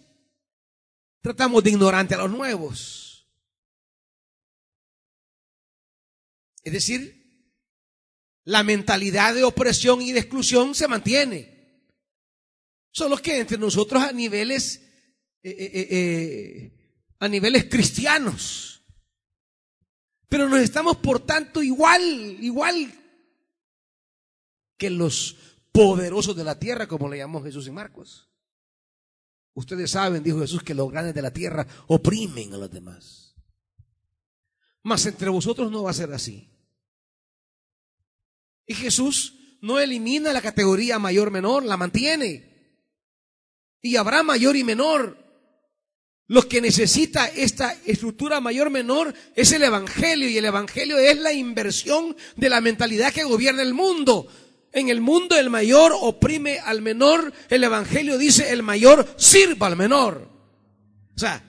[1.21, 3.00] tratamos de ignorante a los nuevos.
[6.63, 7.21] Es decir,
[8.45, 11.61] la mentalidad de opresión y de exclusión se mantiene.
[12.91, 14.83] Solo que entre nosotros a niveles,
[15.43, 18.83] eh, eh, eh, a niveles cristianos,
[20.29, 22.03] pero nos estamos por tanto igual,
[22.41, 22.93] igual
[24.77, 25.37] que los
[25.73, 28.29] poderosos de la tierra, como le llamó Jesús en Marcos.
[29.55, 33.35] Ustedes saben, dijo Jesús, que los grandes de la tierra oprimen a los demás.
[34.83, 36.50] Mas entre vosotros no va a ser así.
[38.71, 42.79] Y Jesús no elimina la categoría mayor-menor, la mantiene.
[43.83, 45.19] Y habrá mayor y menor.
[46.29, 52.17] Lo que necesita esta estructura mayor-menor es el Evangelio y el Evangelio es la inversión
[52.37, 54.29] de la mentalidad que gobierna el mundo.
[54.73, 59.75] En el mundo el mayor oprime al menor, el Evangelio dice el mayor sirva al
[59.75, 60.31] menor.
[61.17, 61.43] O sea,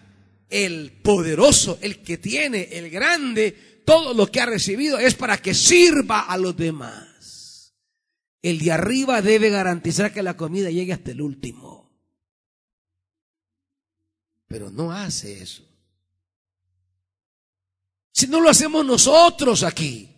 [0.49, 5.53] el poderoso, el que tiene, el grande, todo lo que ha recibido es para que
[5.53, 7.10] sirva a los demás.
[8.41, 11.81] El de arriba debe garantizar que la comida llegue hasta el último
[14.51, 15.63] pero no hace eso.
[18.11, 20.09] Si no lo hacemos nosotros aquí.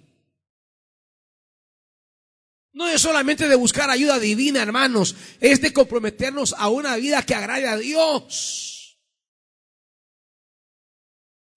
[2.74, 7.36] No es solamente de buscar ayuda divina, hermanos, es de comprometernos a una vida que
[7.36, 8.98] agrade a Dios.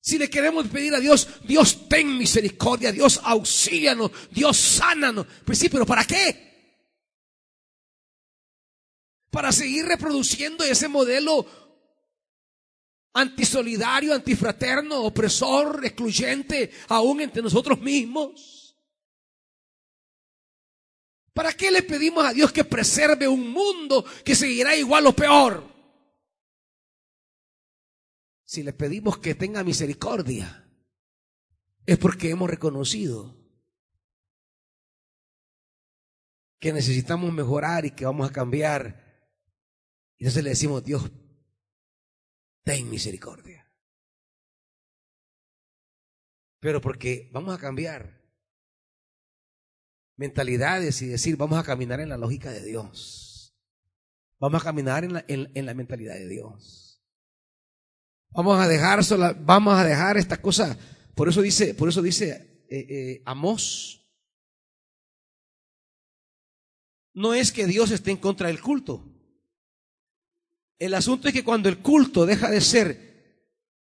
[0.03, 5.27] Si le queremos pedir a Dios, Dios ten misericordia, Dios auxílianos, Dios sánanos.
[5.47, 6.46] Pues sí, pero ¿para qué?
[9.37, 11.45] Para seguir reproduciendo ese modelo
[13.13, 18.79] antisolidario, antifraterno, opresor, excluyente, aún entre nosotros mismos?
[21.35, 25.71] ¿Para qué le pedimos a Dios que preserve un mundo que seguirá igual o peor?
[28.47, 30.67] Si le pedimos que tenga misericordia,
[31.85, 33.37] es porque hemos reconocido
[36.59, 39.05] que necesitamos mejorar y que vamos a cambiar.
[40.19, 41.11] Y entonces le decimos, Dios,
[42.65, 43.71] ten misericordia.
[46.61, 48.25] Pero porque vamos a cambiar
[50.17, 53.55] mentalidades y decir, vamos a caminar en la lógica de Dios.
[54.39, 57.03] Vamos a caminar en la, en, la mentalidad de Dios.
[58.31, 60.79] Vamos a dejar sola, vamos a dejar esta cosa.
[61.15, 64.07] Por eso dice, por eso dice eh, eh, Amós.
[67.15, 69.16] No es que Dios esté en contra del culto.
[70.79, 73.07] El asunto es que cuando el culto deja de ser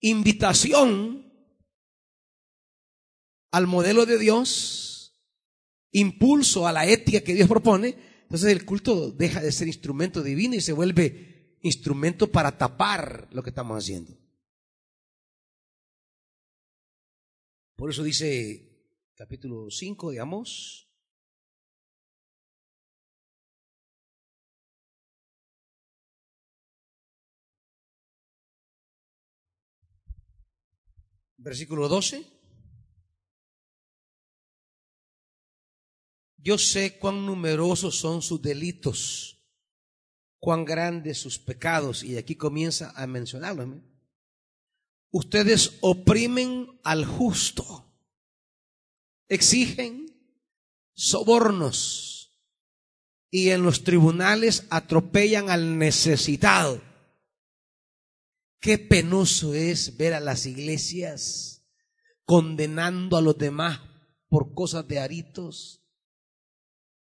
[0.02, 1.32] invitación
[3.52, 4.94] al modelo de Dios,
[5.92, 10.56] impulso a la ética que Dios propone, entonces el culto deja de ser instrumento divino
[10.56, 14.18] y se vuelve instrumento para tapar lo que estamos haciendo.
[17.76, 20.83] Por eso dice capítulo 5 de Amós,
[31.44, 32.26] versículo 12.
[36.38, 39.38] Yo sé cuán numerosos son sus delitos,
[40.40, 43.82] cuán grandes sus pecados, y aquí comienza a mencionarlo.
[45.12, 47.94] Ustedes oprimen al justo,
[49.28, 50.08] exigen
[50.96, 52.36] sobornos
[53.30, 56.82] y en los tribunales atropellan al necesitado.
[58.64, 61.68] Qué penoso es ver a las iglesias
[62.24, 63.82] condenando a los demás
[64.30, 65.84] por cosas de aritos,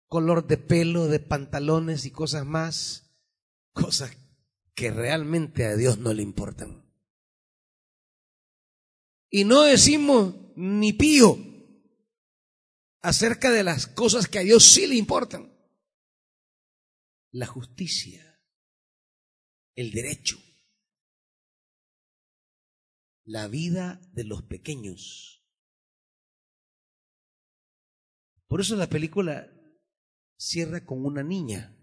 [0.07, 3.15] color de pelo, de pantalones y cosas más,
[3.71, 4.11] cosas
[4.75, 6.83] que realmente a Dios no le importan.
[9.29, 11.37] Y no decimos ni pío
[12.99, 15.57] acerca de las cosas que a Dios sí le importan.
[17.31, 18.37] La justicia,
[19.75, 20.37] el derecho,
[23.25, 25.43] la vida de los pequeños.
[28.47, 29.51] Por eso la película
[30.37, 31.75] cierra con una niña.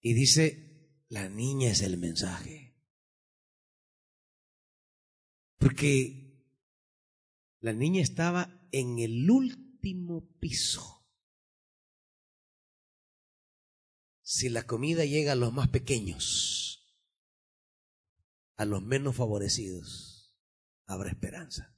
[0.00, 2.76] Y dice, la niña es el mensaje.
[5.58, 6.24] Porque
[7.60, 11.06] la niña estaba en el último piso.
[14.22, 16.73] Si la comida llega a los más pequeños,
[18.56, 20.34] a los menos favorecidos,
[20.86, 21.74] habrá esperanza.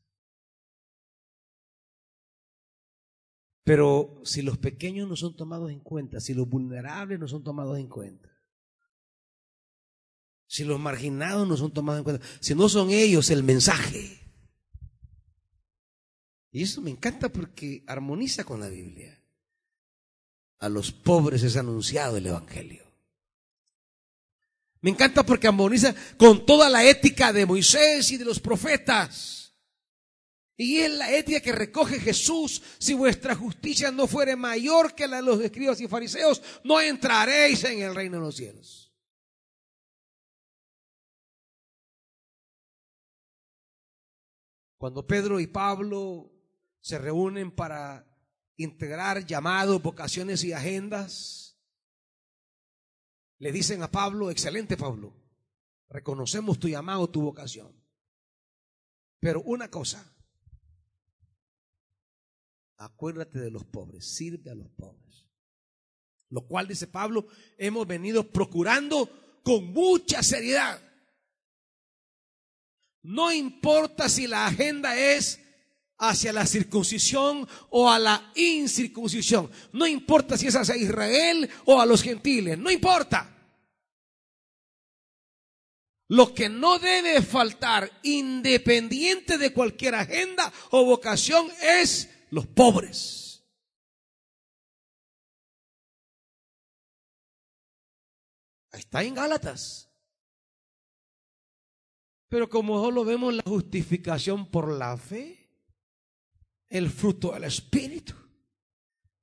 [3.65, 7.79] Pero si los pequeños no son tomados en cuenta, si los vulnerables no son tomados
[7.79, 8.31] en cuenta,
[10.47, 14.21] si los marginados no son tomados en cuenta, si no son ellos el mensaje.
[16.53, 19.21] Y eso me encanta porque armoniza con la Biblia.
[20.59, 22.86] A los pobres es anunciado el Evangelio.
[24.81, 29.55] Me encanta porque armoniza con toda la ética de Moisés y de los profetas.
[30.57, 32.63] Y es la ética que recoge Jesús.
[32.79, 37.63] Si vuestra justicia no fuere mayor que la de los escribas y fariseos, no entraréis
[37.65, 38.87] en el reino de los cielos.
[44.79, 46.33] Cuando Pedro y Pablo
[46.81, 48.07] se reúnen para
[48.57, 51.46] integrar llamados, vocaciones y agendas,
[53.39, 55.15] le dicen a Pablo, excelente Pablo,
[55.89, 57.75] reconocemos tu llamado, tu vocación.
[59.21, 60.15] Pero una cosa,
[62.77, 65.27] acuérdate de los pobres, sirve a los pobres.
[66.29, 67.27] Lo cual, dice Pablo,
[67.57, 70.83] hemos venido procurando con mucha seriedad.
[73.03, 75.41] No importa si la agenda es
[75.99, 79.51] hacia la circuncisión o a la incircuncisión.
[79.73, 82.59] No importa si es hacia Israel o a los gentiles.
[82.59, 83.33] No importa.
[86.09, 93.45] Lo que no debe faltar, independiente de cualquier agenda o vocación, es los pobres.
[98.71, 99.91] Está en Gálatas.
[102.29, 105.46] Pero como solo vemos la justificación por la fe,
[106.69, 108.15] el fruto del Espíritu,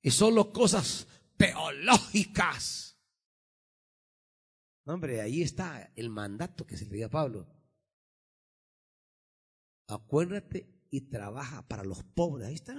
[0.02, 2.98] y solo cosas teológicas.
[4.86, 7.48] hombre, ahí está el mandato que se le dio a Pablo.
[9.88, 12.48] Acuérdate y trabaja para los pobres.
[12.48, 12.76] Ahí está.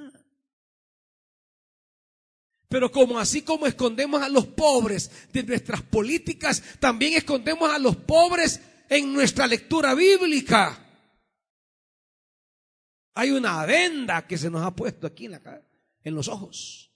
[2.68, 7.96] Pero como así como escondemos a los pobres de nuestras políticas, también escondemos a los
[7.96, 10.83] pobres en nuestra lectura bíblica.
[13.14, 15.62] Hay una venda que se nos ha puesto aquí en, la,
[16.02, 16.92] en los ojos.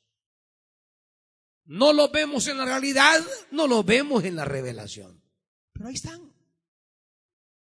[1.65, 5.23] No lo vemos en la realidad, no lo vemos en la revelación.
[5.73, 6.33] Pero ahí están.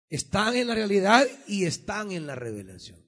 [0.09, 3.03] Están en la realidad y están en la revelación.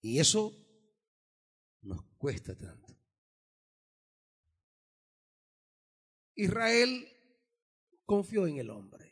[0.00, 0.54] Y eso
[2.18, 2.96] cuesta tanto.
[6.36, 7.06] Israel
[8.06, 9.03] confió en el hombre.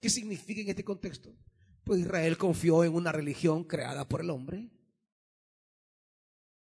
[0.00, 1.34] ¿Qué significa en este contexto?
[1.84, 4.70] Pues Israel confió en una religión creada por el hombre,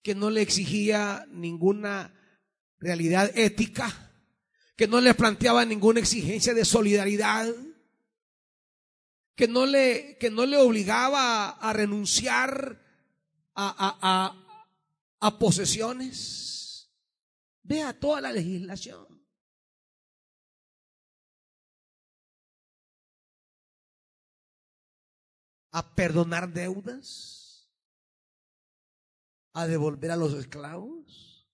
[0.01, 2.13] que no le exigía ninguna
[2.79, 4.13] realidad ética,
[4.75, 7.53] que no le planteaba ninguna exigencia de solidaridad,
[9.35, 12.81] que no le, que no le obligaba a renunciar
[13.55, 14.43] a,
[15.19, 16.89] a posesiones.
[17.63, 19.16] Vea toda la legislación.
[25.77, 27.71] A perdonar deudas,
[29.53, 31.47] a devolver a los esclavos,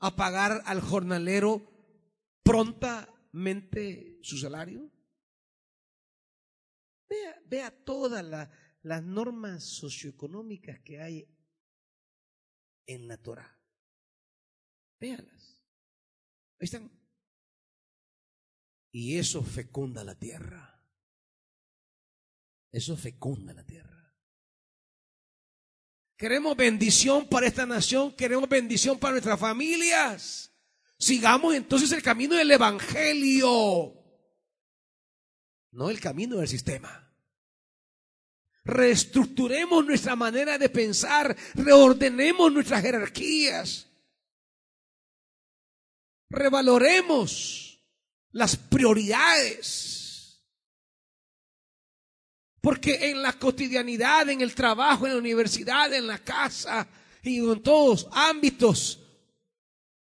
[0.00, 1.62] a pagar al jornalero
[2.42, 4.92] prontamente su salario.
[7.46, 8.22] Vea, todas
[8.82, 11.34] las normas socioeconómicas que hay
[12.84, 13.58] en la Torah.
[15.00, 15.64] Véalas.
[16.60, 17.05] Ahí están.
[18.98, 20.82] Y eso fecunda la tierra.
[22.72, 24.16] Eso fecunda la tierra.
[26.16, 30.50] Queremos bendición para esta nación, queremos bendición para nuestras familias.
[30.98, 34.02] Sigamos entonces el camino del Evangelio,
[35.72, 37.14] no el camino del sistema.
[38.64, 43.90] Reestructuremos nuestra manera de pensar, reordenemos nuestras jerarquías,
[46.30, 47.65] revaloremos
[48.36, 50.42] las prioridades.
[52.60, 56.86] Porque en la cotidianidad, en el trabajo, en la universidad, en la casa
[57.22, 59.00] y en todos ámbitos,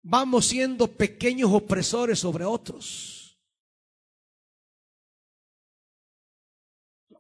[0.01, 3.39] vamos siendo pequeños opresores sobre otros.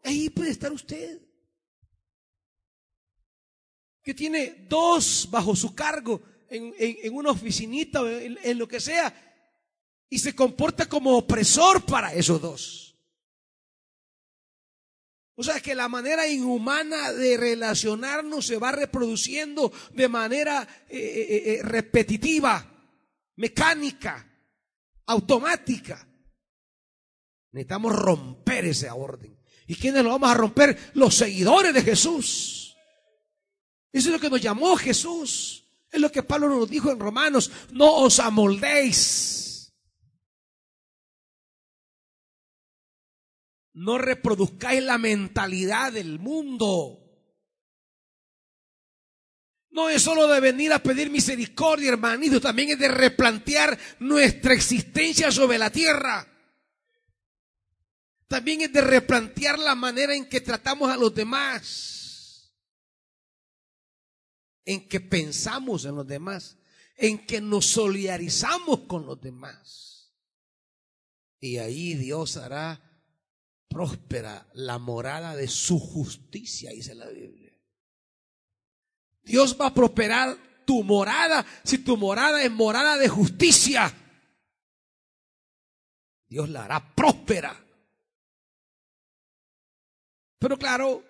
[0.03, 1.21] Ahí puede estar usted,
[4.03, 9.34] que tiene dos bajo su cargo en, una oficinita, en lo que sea,
[10.09, 12.85] y se comporta como opresor para esos dos.
[15.37, 21.55] O sea que la manera inhumana de relacionarnos se va reproduciendo de manera eh, eh,
[21.55, 22.65] eh, repetitiva,
[23.37, 24.31] mecánica,
[25.07, 26.07] automática.
[27.51, 29.37] Necesitamos romper ese orden.
[29.67, 30.93] ¿Y quiénes lo vamos a romper?
[30.95, 32.77] Los seguidores de Jesús.
[33.93, 35.65] Eso es lo que nos llamó Jesús.
[35.91, 37.51] Es lo que Pablo nos dijo en Romanos.
[37.73, 39.44] No os amoldéis
[43.75, 47.01] No reproduzcáis la mentalidad del mundo.
[49.70, 55.33] No es solo de venir a pedir misericordia, hermanito, también es de replantear nuestra existencia
[55.33, 56.25] sobre la tierra.
[58.29, 62.55] También es de replantear la manera en que tratamos a los demás,
[64.64, 66.57] en que pensamos en los demás,
[66.97, 70.14] en que nos solidarizamos con los demás.
[71.41, 72.94] Y ahí Dios hará
[73.75, 77.53] próspera la morada de su justicia, dice la Biblia.
[79.25, 83.93] Dios va a prosperar tu morada si tu morada es morada de justicia.
[86.29, 87.61] Dios la hará próspera.
[90.39, 91.05] Pero claro,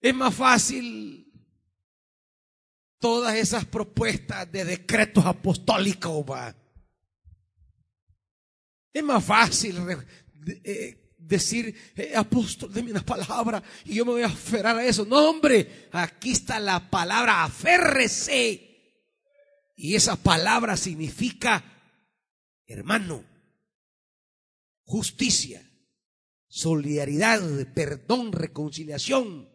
[0.00, 1.28] es más fácil
[3.00, 6.24] todas esas propuestas de decretos apostólicos.
[8.92, 9.76] Es más fácil
[10.46, 15.04] eh, decir, eh, apóstol, déme una palabra y yo me voy a aferrar a eso.
[15.04, 18.68] No, hombre, aquí está la palabra, aférrese.
[19.76, 21.64] Y esa palabra significa,
[22.66, 23.24] hermano,
[24.84, 25.62] justicia,
[26.48, 27.40] solidaridad,
[27.72, 29.48] perdón, reconciliación,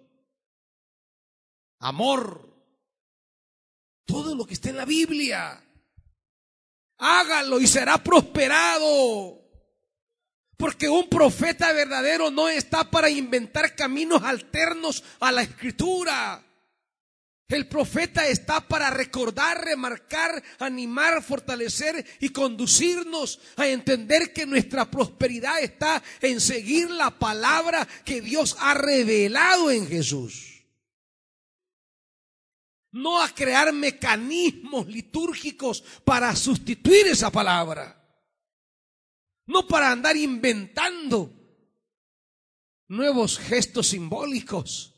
[1.80, 2.56] amor,
[4.06, 5.62] todo lo que está en la Biblia.
[6.98, 9.45] Hágalo y será prosperado.
[10.58, 16.46] Porque un profeta verdadero no está para inventar caminos alternos a la escritura.
[17.48, 25.62] El profeta está para recordar, remarcar, animar, fortalecer y conducirnos a entender que nuestra prosperidad
[25.62, 30.64] está en seguir la palabra que Dios ha revelado en Jesús.
[32.92, 38.05] No a crear mecanismos litúrgicos para sustituir esa palabra.
[39.48, 41.32] No para andar inventando
[42.88, 44.94] nuevos gestos simbólicos,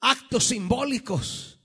[0.00, 1.58] actos simbólicos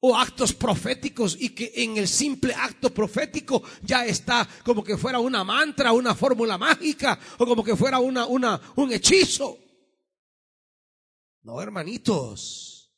[0.00, 5.18] o actos proféticos y que en el simple acto profético ya está como que fuera
[5.18, 9.58] una mantra, una fórmula mágica o como que fuera una, una, un hechizo.
[11.42, 12.92] No, hermanitos.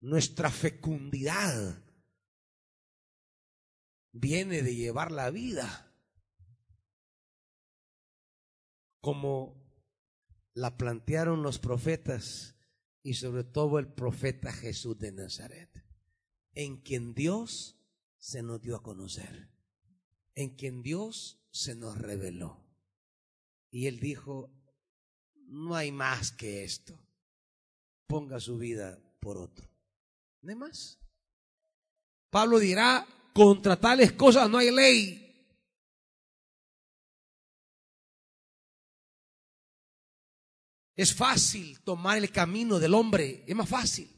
[0.00, 1.87] Nuestra fecundidad
[4.12, 5.92] viene de llevar la vida
[9.00, 9.56] como
[10.54, 12.56] la plantearon los profetas
[13.02, 15.84] y sobre todo el profeta Jesús de Nazaret,
[16.54, 17.76] en quien Dios
[18.18, 19.48] se nos dio a conocer,
[20.34, 22.66] en quien Dios se nos reveló.
[23.70, 24.50] Y él dijo,
[25.46, 26.98] no hay más que esto,
[28.06, 29.68] ponga su vida por otro.
[30.42, 30.98] No más.
[32.30, 33.06] Pablo dirá,
[33.38, 35.24] contra tales cosas no hay ley.
[40.96, 44.12] Es fácil tomar el camino del hombre, es más fácil.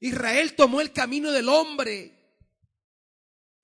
[0.00, 2.36] Israel tomó el camino del hombre,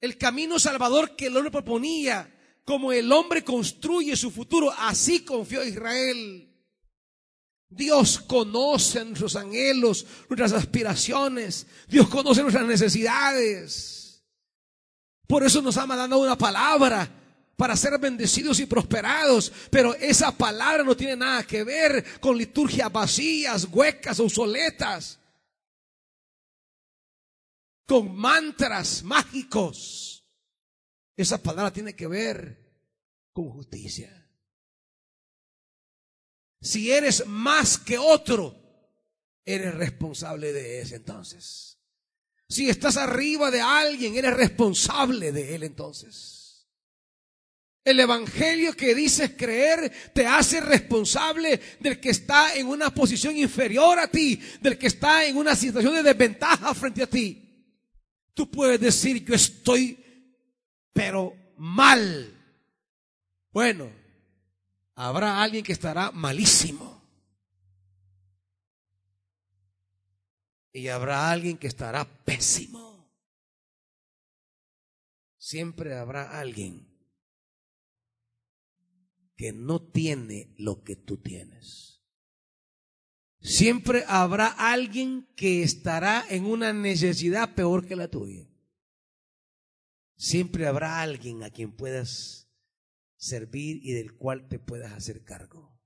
[0.01, 5.62] el camino salvador que el hombre proponía, como el hombre construye su futuro, así confió
[5.62, 6.55] Israel.
[7.69, 11.67] Dios conoce nuestros anhelos, nuestras aspiraciones.
[11.89, 14.25] Dios conoce nuestras necesidades.
[15.27, 17.11] Por eso nos ha mandado una palabra
[17.57, 19.53] para ser bendecidos y prosperados.
[19.71, 25.19] Pero esa palabra no tiene nada que ver con liturgias vacías, huecas, obsoletas.
[27.87, 30.25] Con mantras mágicos.
[31.17, 32.67] Esa palabra tiene que ver
[33.33, 34.26] con justicia.
[36.61, 38.54] Si eres más que otro,
[39.44, 41.78] eres responsable de ese entonces.
[42.48, 46.68] Si estás arriba de alguien, eres responsable de él entonces.
[47.84, 53.98] El evangelio que dices creer te hace responsable del que está en una posición inferior
[53.98, 57.42] a ti, del que está en una situación de desventaja frente a ti.
[58.34, 59.96] Tú puedes decir, yo estoy,
[60.92, 62.32] pero mal.
[63.52, 63.90] Bueno,
[64.97, 66.97] habrá alguien que estará malísimo.
[70.72, 73.09] Y habrá alguien que estará pésimo.
[75.38, 76.86] Siempre habrá alguien
[79.36, 82.03] que no tiene lo que tú tienes.
[83.40, 88.49] Siempre habrá alguien que estará en una necesidad peor que la tuya.
[90.16, 92.45] Siempre habrá alguien a quien puedas
[93.17, 95.79] servir y del cual te puedas hacer cargo.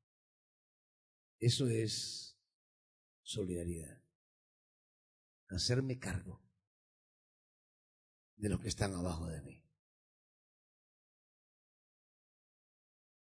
[1.38, 2.38] Eso es
[3.22, 4.02] solidaridad.
[5.48, 6.44] Hacerme cargo
[8.36, 9.64] de los que están abajo de mí.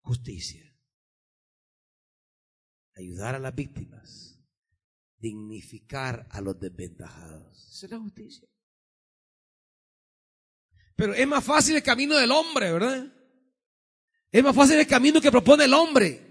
[0.02, 0.66] Justicia.
[2.96, 4.40] Ayudar a las víctimas.
[5.18, 7.70] Dignificar a los desventajados.
[7.74, 8.48] Esa es la justicia.
[10.96, 13.19] Pero es más fácil el camino del hombre, ¿verdad?
[14.32, 16.26] Es más fácil el camino que propone el hombre.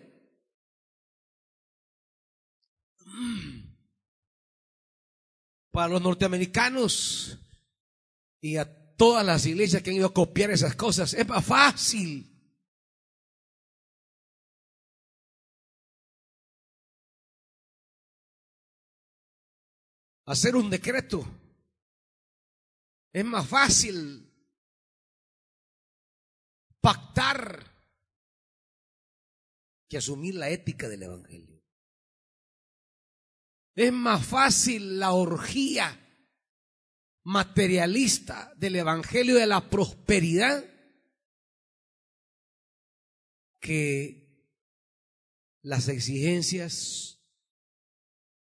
[5.71, 7.39] Para los norteamericanos
[8.41, 12.35] y a todas las iglesias que han ido a copiar esas cosas, es más fácil.
[20.27, 21.25] Hacer un decreto.
[23.13, 24.31] Es más fácil
[26.81, 27.68] pactar
[29.89, 31.65] que asumir la ética del Evangelio.
[33.75, 36.05] Es más fácil la orgía
[37.25, 40.65] materialista del Evangelio de la prosperidad
[43.61, 44.19] que
[45.63, 47.23] las exigencias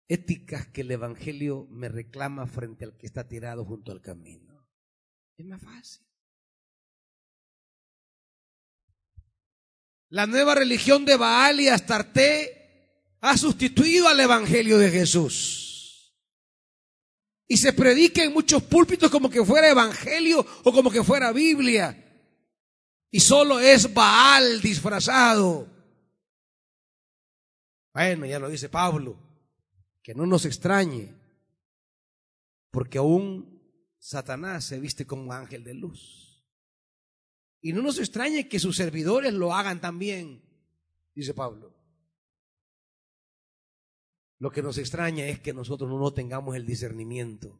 [0.07, 4.69] éticas que el Evangelio me reclama frente al que está tirado junto al camino.
[5.37, 6.05] Es más fácil.
[10.15, 16.15] La nueva religión de Baal y Astarte ha sustituido al Evangelio de Jesús.
[17.49, 22.01] Y se predica en muchos púlpitos como que fuera Evangelio o como que fuera Biblia.
[23.11, 25.67] Y solo es Baal disfrazado.
[27.93, 29.19] Bueno, ya lo dice Pablo,
[30.01, 31.13] que no nos extrañe,
[32.71, 33.61] porque aún
[33.99, 36.24] Satanás se viste como ángel de luz.
[37.65, 40.39] Y no nos extrañe que sus servidores lo hagan también,
[41.15, 41.73] dice Pablo.
[44.37, 47.59] Lo que nos extraña es que nosotros no tengamos el discernimiento.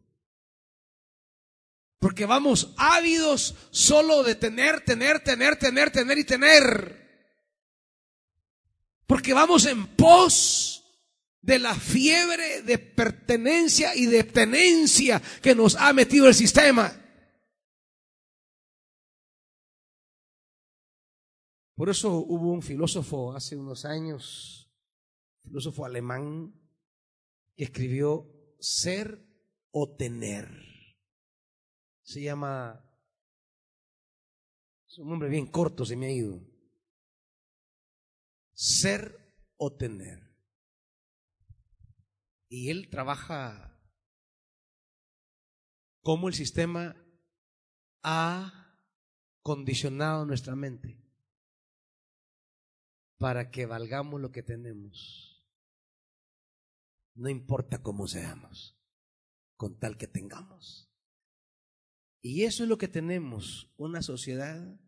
[1.98, 7.34] Porque vamos ávidos solo de tener, tener, tener, tener, tener y tener.
[9.08, 10.84] Porque vamos en pos
[11.42, 17.05] de la fiebre de pertenencia y de tenencia que nos ha metido el sistema.
[21.76, 24.74] Por eso hubo un filósofo hace unos años,
[25.44, 26.54] filósofo alemán,
[27.54, 29.28] que escribió ser
[29.72, 30.50] o tener.
[32.02, 32.82] Se llama,
[34.88, 36.40] es un nombre bien corto, se me ha ido.
[38.54, 40.34] Ser o tener.
[42.48, 43.78] Y él trabaja
[46.00, 46.96] como el sistema
[48.02, 48.80] ha
[49.42, 51.05] condicionado nuestra mente
[53.18, 55.46] para que valgamos lo que tenemos.
[57.14, 58.78] No importa cómo seamos,
[59.56, 60.92] con tal que tengamos.
[62.22, 64.80] Y eso es lo que tenemos, una sociedad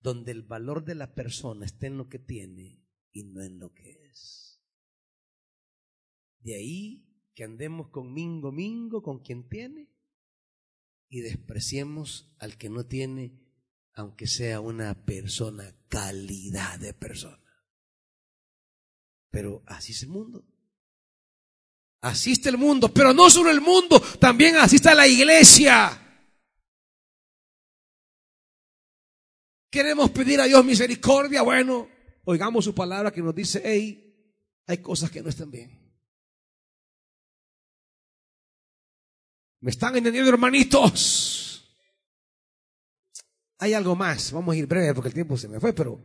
[0.00, 2.82] donde el valor de la persona está en lo que tiene
[3.12, 4.62] y no en lo que es.
[6.40, 9.92] De ahí que andemos con mingo mingo con quien tiene
[11.08, 13.47] y despreciemos al que no tiene,
[13.98, 17.42] aunque sea una persona, calidad de persona.
[19.28, 20.44] Pero así es el mundo.
[22.00, 26.00] Así está el mundo, pero no solo el mundo, también así está la iglesia.
[29.68, 31.42] Queremos pedir a Dios misericordia.
[31.42, 31.88] Bueno,
[32.24, 34.32] oigamos su palabra que nos dice, hey,
[34.68, 35.76] hay cosas que no están bien.
[39.58, 41.27] ¿Me están entendiendo, hermanitos?
[43.58, 44.32] Hay algo más.
[44.32, 46.00] Vamos a ir breve porque el tiempo se me fue, pero,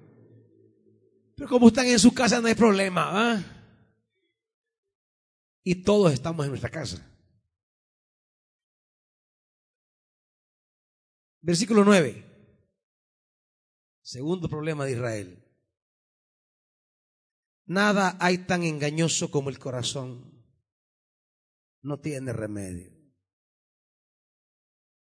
[1.35, 3.03] pero como están en su casa no hay problema.
[3.05, 3.43] ¿ah?
[5.63, 7.09] Y todos estamos en nuestra casa.
[11.41, 12.25] Versículo 9.
[14.01, 15.43] Segundo problema de Israel.
[17.65, 20.31] Nada hay tan engañoso como el corazón.
[21.81, 22.91] No tiene remedio.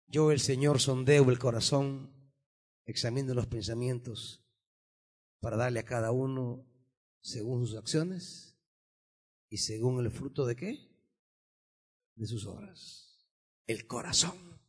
[0.07, 2.11] Yo, el Señor, sondeo el corazón,
[2.84, 4.44] examino los pensamientos
[5.40, 6.66] para darle a cada uno
[7.20, 8.56] según sus acciones
[9.48, 10.88] y según el fruto de qué?
[12.14, 13.28] De sus obras.
[13.66, 14.60] El corazón.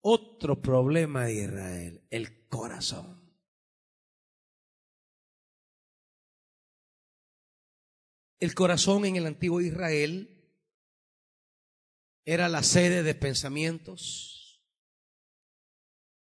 [0.00, 3.26] Otro problema de Israel, el corazón.
[8.38, 10.32] El corazón en el antiguo Israel
[12.24, 14.35] era la sede de pensamientos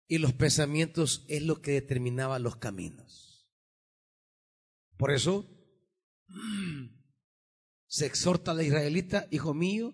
[0.07, 3.49] y los pensamientos es lo que determinaba los caminos.
[4.97, 5.45] Por eso
[7.87, 9.93] se exhorta a la israelita, hijo mío,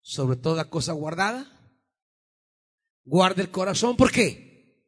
[0.00, 1.50] sobre toda cosa guardada,
[3.04, 3.96] guarde el corazón.
[3.96, 4.86] ¿Por qué?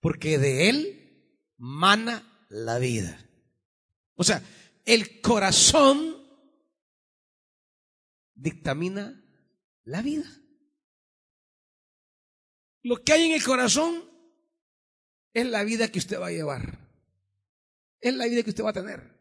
[0.00, 3.18] Porque de él mana la vida.
[4.14, 4.42] O sea,
[4.84, 6.16] el corazón
[8.34, 9.22] dictamina
[9.84, 10.26] la vida.
[12.86, 14.08] Lo que hay en el corazón
[15.32, 16.78] es la vida que usted va a llevar.
[17.98, 19.12] Es la vida que usted va a tener.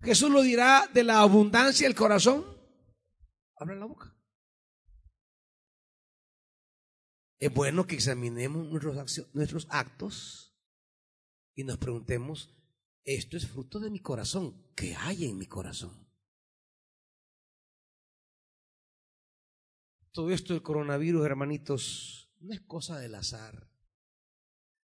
[0.00, 2.44] Jesús lo dirá de la abundancia del corazón.
[3.56, 4.16] Habla la boca.
[7.40, 10.56] Es bueno que examinemos nuestros, nuestros actos
[11.56, 12.56] y nos preguntemos,
[13.02, 14.72] esto es fruto de mi corazón.
[14.76, 16.08] ¿Qué hay en mi corazón?
[20.12, 23.68] Todo esto del coronavirus, hermanitos, no es cosa del azar.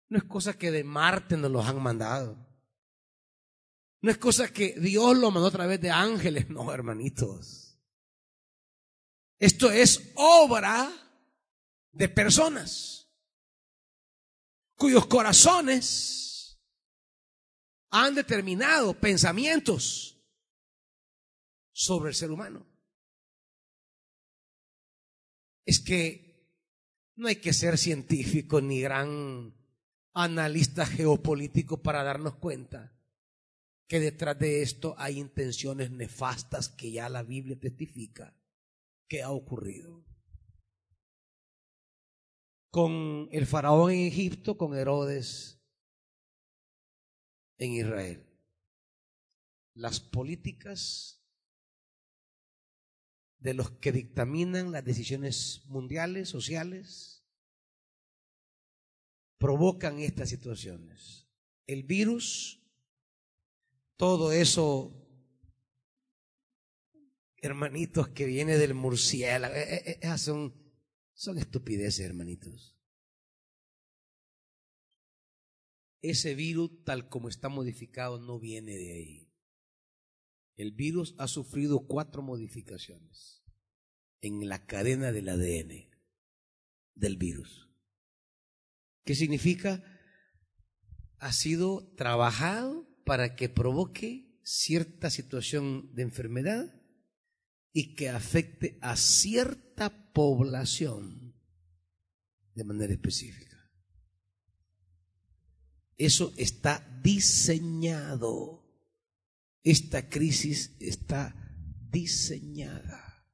[0.10, 2.36] No es cosa que de Marte nos los han mandado.
[4.02, 7.78] No es cosa que Dios lo mandó a través de ángeles, no, hermanitos.
[9.38, 10.92] Esto es obra
[11.92, 13.10] de personas
[14.76, 16.60] cuyos corazones
[17.92, 20.18] han determinado pensamientos
[21.72, 22.66] sobre el ser humano
[25.66, 26.31] es que
[27.22, 29.54] no hay que ser científico ni gran
[30.12, 32.98] analista geopolítico para darnos cuenta
[33.88, 38.36] que detrás de esto hay intenciones nefastas que ya la Biblia testifica
[39.08, 40.04] que ha ocurrido.
[42.72, 45.62] Con el faraón en Egipto, con Herodes
[47.60, 48.26] en Israel.
[49.76, 51.21] Las políticas
[53.42, 57.26] de los que dictaminan las decisiones mundiales, sociales,
[59.40, 61.28] provocan estas situaciones.
[61.66, 62.62] El virus,
[63.98, 64.96] todo eso,
[67.38, 70.54] hermanitos, que viene del murciélago, eh, eh, eh, son,
[71.14, 72.78] son estupideces, hermanitos.
[76.04, 79.31] Ese virus, tal como está modificado, no viene de ahí.
[80.62, 83.42] El virus ha sufrido cuatro modificaciones
[84.22, 85.90] en la cadena del ADN
[86.94, 87.68] del virus.
[89.04, 89.84] ¿Qué significa?
[91.18, 96.80] ha sido trabajado para que provoque cierta situación de enfermedad
[97.74, 101.36] y que afecte a cierta población
[102.54, 103.72] de manera específica.
[105.98, 108.61] Eso está diseñado.
[109.64, 111.36] Esta crisis está
[111.90, 113.28] diseñada.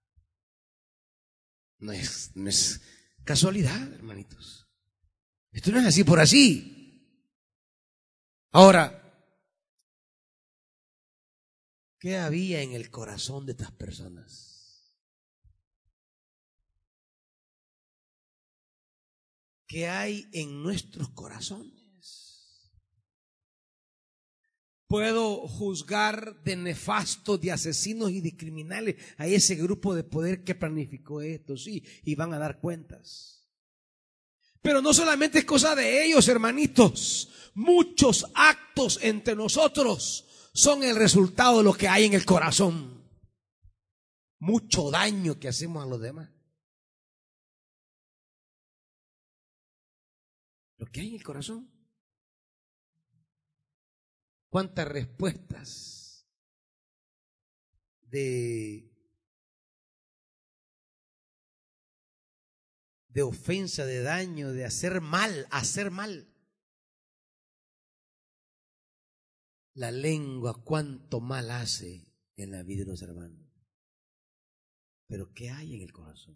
[1.80, 2.82] No es, no es
[3.24, 4.68] casualidad, hermanitos.
[5.52, 6.78] Esto no es así por así.
[8.52, 9.04] Ahora,
[12.00, 14.58] ¿qué había en el corazón de estas personas?
[19.68, 21.77] ¿Qué hay en nuestros corazones?
[24.88, 30.56] Puedo juzgar de nefastos, de asesinos y de criminales a ese grupo de poder que
[30.56, 33.50] planificó esto, sí, y van a dar cuentas.
[34.62, 37.52] Pero no solamente es cosa de ellos, hermanitos.
[37.54, 43.06] Muchos actos entre nosotros son el resultado de lo que hay en el corazón.
[44.40, 46.30] Mucho daño que hacemos a los demás.
[50.78, 51.77] Lo que hay en el corazón
[54.58, 56.28] cuántas respuestas
[58.02, 58.92] de,
[63.10, 66.34] de ofensa, de daño, de hacer mal, hacer mal.
[69.76, 73.48] La lengua cuánto mal hace en la vida de los hermanos.
[75.06, 76.36] Pero ¿qué hay en el corazón?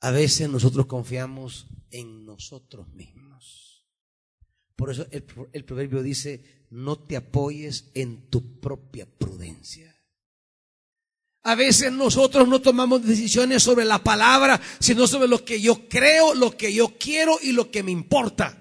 [0.00, 3.86] A veces nosotros confiamos en nosotros mismos.
[4.74, 9.94] Por eso el, proverbio dice, no te apoyes en tu propia prudencia.
[11.42, 16.34] A veces nosotros no tomamos decisiones sobre la palabra, sino sobre lo que yo creo,
[16.34, 18.59] lo que yo quiero y lo que me importa.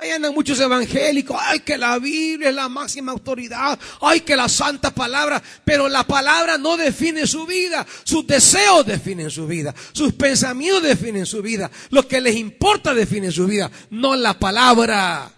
[0.00, 4.48] Ahí andan muchos evangélicos, ay que la Biblia es la máxima autoridad, ay que la
[4.48, 10.12] santa palabra, pero la palabra no define su vida, sus deseos definen su vida, sus
[10.12, 15.32] pensamientos definen su vida, lo que les importa define su vida, no la palabra.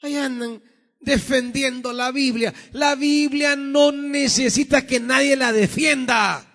[0.00, 0.62] Ahí andan
[1.00, 6.53] defendiendo la Biblia, la Biblia no necesita que nadie la defienda.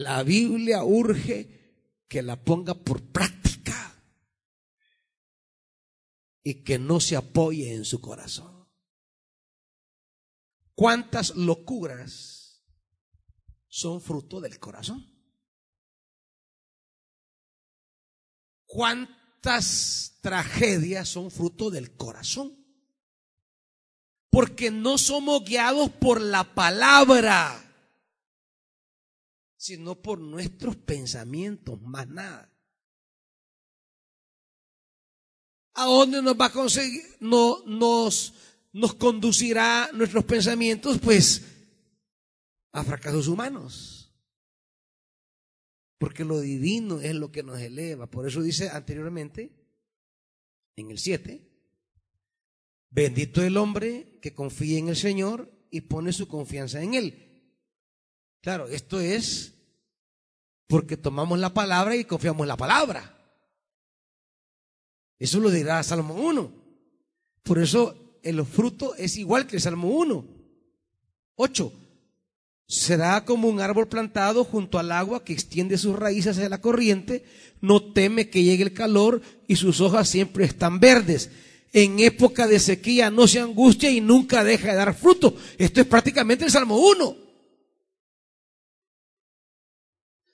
[0.00, 4.02] La Biblia urge que la ponga por práctica
[6.42, 8.66] y que no se apoye en su corazón.
[10.74, 12.64] ¿Cuántas locuras
[13.68, 15.06] son fruto del corazón?
[18.64, 22.56] ¿Cuántas tragedias son fruto del corazón?
[24.30, 27.66] Porque no somos guiados por la palabra
[29.60, 32.50] sino por nuestros pensamientos, más nada.
[35.74, 38.32] ¿A dónde nos va a conseguir, no, nos,
[38.72, 40.98] nos conducirá nuestros pensamientos?
[40.98, 41.42] Pues
[42.72, 44.10] a fracasos humanos.
[45.98, 48.06] Porque lo divino es lo que nos eleva.
[48.06, 49.54] Por eso dice anteriormente,
[50.76, 51.46] en el 7,
[52.88, 57.29] bendito el hombre que confía en el Señor y pone su confianza en Él.
[58.40, 59.52] Claro, esto es
[60.66, 63.16] porque tomamos la palabra y confiamos en la palabra.
[65.18, 66.52] Eso lo dirá Salmo 1.
[67.42, 70.24] Por eso el fruto es igual que el Salmo 1.
[71.34, 71.72] 8.
[72.66, 77.24] Será como un árbol plantado junto al agua que extiende sus raíces hacia la corriente,
[77.60, 81.30] no teme que llegue el calor y sus hojas siempre están verdes.
[81.72, 85.36] En época de sequía no se angustia y nunca deja de dar fruto.
[85.58, 87.29] Esto es prácticamente el Salmo 1.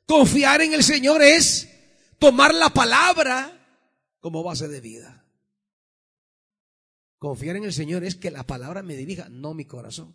[0.07, 1.69] Confiar en el Señor es
[2.19, 3.53] tomar la palabra
[4.21, 5.25] como base de vida.
[7.19, 10.15] Confiar en el Señor es que la palabra me dirija, no mi corazón.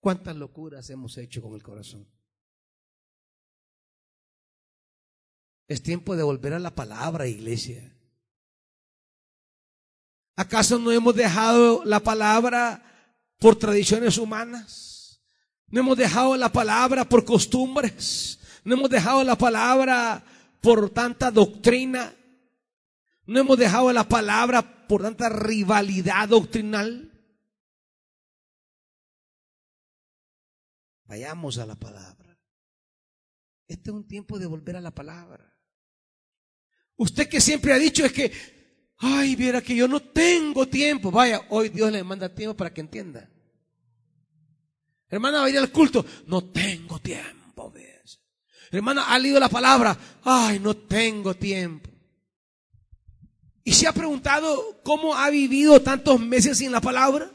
[0.00, 2.06] ¿Cuántas locuras hemos hecho con el corazón?
[5.66, 7.92] Es tiempo de volver a la palabra, iglesia.
[10.36, 12.84] ¿Acaso no hemos dejado la palabra
[13.38, 14.95] por tradiciones humanas?
[15.68, 18.38] No hemos dejado la palabra por costumbres.
[18.64, 20.24] No hemos dejado la palabra
[20.60, 22.14] por tanta doctrina.
[23.26, 27.12] No hemos dejado la palabra por tanta rivalidad doctrinal.
[31.04, 32.38] Vayamos a la palabra.
[33.68, 35.56] Este es un tiempo de volver a la palabra.
[36.96, 38.32] Usted que siempre ha dicho es que,
[38.98, 41.10] ay, viera que yo no tengo tiempo.
[41.10, 43.28] Vaya, hoy Dios le manda tiempo para que entienda.
[45.08, 46.04] Hermana, va a ir al culto.
[46.26, 47.70] No tengo tiempo.
[47.70, 48.20] ¿ves?
[48.70, 49.96] Hermana, ha leído la palabra.
[50.24, 51.90] Ay, no tengo tiempo.
[53.64, 57.30] ¿Y se ha preguntado cómo ha vivido tantos meses sin la palabra?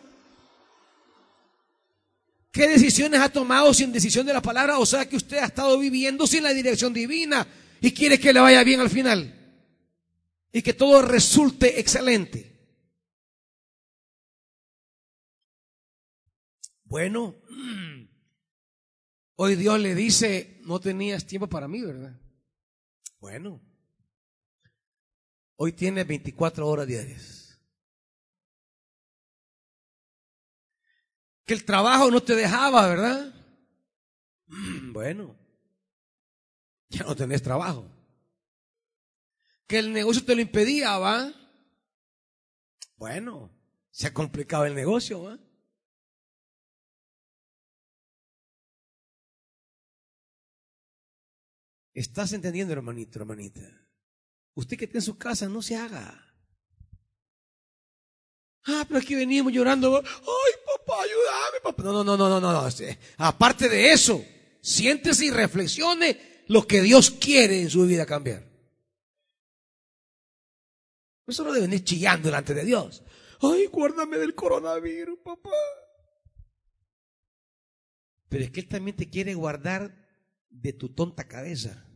[2.51, 4.77] ¿Qué decisiones ha tomado sin decisión de la palabra?
[4.79, 7.47] O sea que usted ha estado viviendo sin la dirección divina
[7.79, 9.37] y quiere que le vaya bien al final.
[10.51, 12.51] Y que todo resulte excelente.
[16.83, 17.35] Bueno,
[19.35, 22.19] hoy Dios le dice, no tenías tiempo para mí, ¿verdad?
[23.19, 23.61] Bueno,
[25.55, 27.59] hoy tienes 24 horas diarias.
[31.45, 33.33] Que el trabajo no te dejaba, ¿verdad?
[34.91, 35.37] Bueno,
[36.89, 37.89] ya no tenés trabajo.
[39.65, 41.33] Que el negocio te lo impedía, ¿va?
[42.97, 43.49] Bueno,
[43.89, 45.39] se ha complicado el negocio, ¿va?
[51.93, 53.61] ¿Estás entendiendo, hermanito, hermanita?
[54.53, 56.31] Usted que está en su casa, no se haga.
[58.65, 59.97] Ah, pero aquí venimos llorando.
[59.97, 61.83] Ay, papá, ayúdame, papá.
[61.83, 62.69] No, no, no, no, no, no.
[63.17, 64.23] Aparte de eso,
[64.61, 68.47] siéntese y reflexione lo que Dios quiere en su vida cambiar.
[71.27, 73.03] Eso no debe venir chillando delante de Dios.
[73.41, 75.49] Ay, guárdame del coronavirus, papá.
[78.29, 80.00] Pero es que Él también te quiere guardar
[80.51, 81.87] de tu tonta cabeza,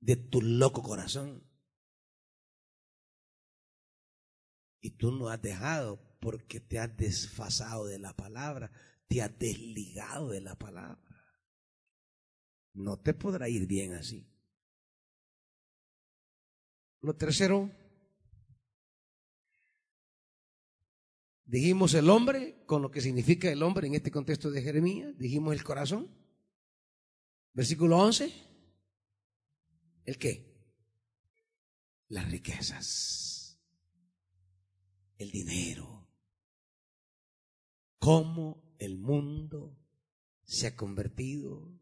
[0.00, 1.42] de tu loco corazón.
[4.80, 8.70] Y tú no has dejado porque te has desfasado de la palabra,
[9.08, 11.00] te has desligado de la palabra.
[12.72, 14.30] No te podrá ir bien así.
[17.00, 17.70] Lo tercero,
[21.44, 25.54] dijimos el hombre, con lo que significa el hombre en este contexto de Jeremías, dijimos
[25.54, 26.23] el corazón.
[27.54, 28.32] Versículo 11.
[30.04, 30.54] ¿El qué?
[32.08, 33.58] Las riquezas.
[35.16, 36.08] El dinero.
[37.98, 39.78] Cómo el mundo
[40.42, 41.80] se ha convertido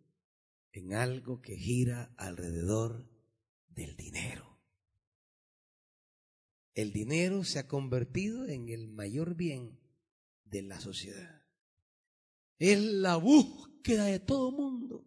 [0.73, 3.11] en algo que gira alrededor
[3.69, 4.61] del dinero.
[6.75, 9.79] El dinero se ha convertido en el mayor bien
[10.45, 11.43] de la sociedad.
[12.59, 15.05] Es la búsqueda de todo mundo.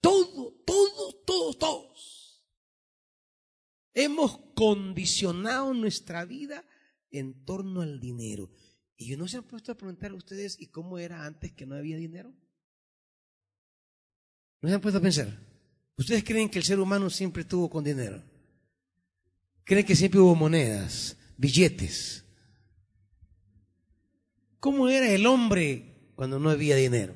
[0.00, 0.54] Todo,
[1.58, 2.44] todos.
[3.94, 6.64] Hemos condicionado nuestra vida
[7.10, 8.50] en torno al dinero.
[8.96, 11.74] ¿Y no se han puesto a preguntar a ustedes, ¿y cómo era antes que no
[11.74, 12.32] había dinero?
[14.60, 15.28] ¿No se han puesto a pensar?
[15.96, 18.22] ¿Ustedes creen que el ser humano siempre estuvo con dinero?
[19.64, 22.24] ¿Creen que siempre hubo monedas, billetes?
[24.58, 27.14] ¿Cómo era el hombre cuando no había dinero?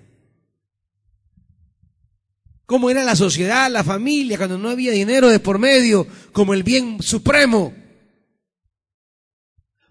[2.67, 6.63] Cómo era la sociedad, la familia, cuando no había dinero de por medio, como el
[6.63, 7.75] bien supremo.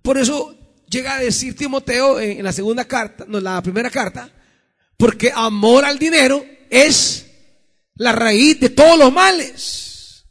[0.01, 0.57] Por eso
[0.89, 4.29] llega a decir Timoteo en la segunda carta, no, la primera carta,
[4.97, 7.25] porque amor al dinero es
[7.95, 10.25] la raíz de todos los males.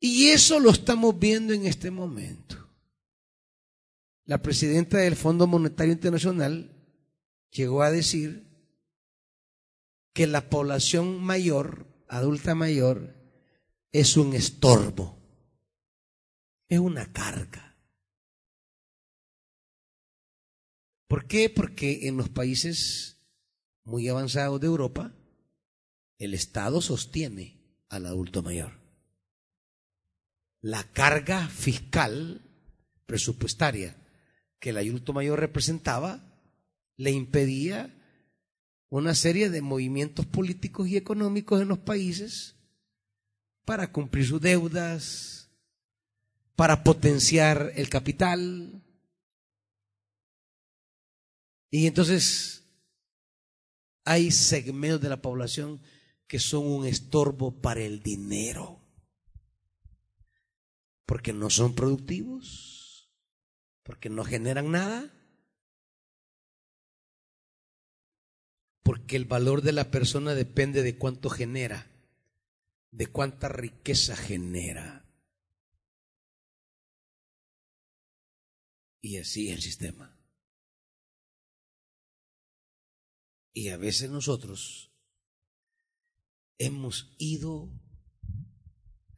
[0.00, 2.58] Y eso lo estamos viendo en este momento.
[4.24, 6.74] La presidenta del Fondo Monetario Internacional
[7.50, 8.51] llegó a decir
[10.12, 13.16] que la población mayor, adulta mayor,
[13.92, 15.18] es un estorbo,
[16.68, 17.76] es una carga.
[21.08, 21.50] ¿Por qué?
[21.50, 23.18] Porque en los países
[23.84, 25.14] muy avanzados de Europa,
[26.18, 28.80] el Estado sostiene al adulto mayor.
[30.60, 32.40] La carga fiscal
[33.06, 33.96] presupuestaria
[34.58, 36.40] que el adulto mayor representaba
[36.96, 38.01] le impedía
[38.98, 42.56] una serie de movimientos políticos y económicos en los países
[43.64, 45.50] para cumplir sus deudas,
[46.56, 48.84] para potenciar el capital.
[51.70, 52.64] Y entonces
[54.04, 55.80] hay segmentos de la población
[56.26, 58.78] que son un estorbo para el dinero,
[61.06, 63.10] porque no son productivos,
[63.84, 65.10] porque no generan nada
[68.82, 71.90] Porque el valor de la persona depende de cuánto genera,
[72.90, 75.08] de cuánta riqueza genera.
[79.00, 80.16] Y así el sistema.
[83.52, 84.92] Y a veces nosotros
[86.58, 87.70] hemos ido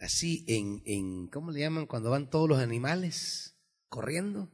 [0.00, 3.56] así en, en, ¿cómo le llaman cuando van todos los animales
[3.88, 4.53] corriendo?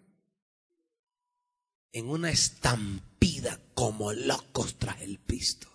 [1.92, 5.68] En una estampida como locos tras el pisto,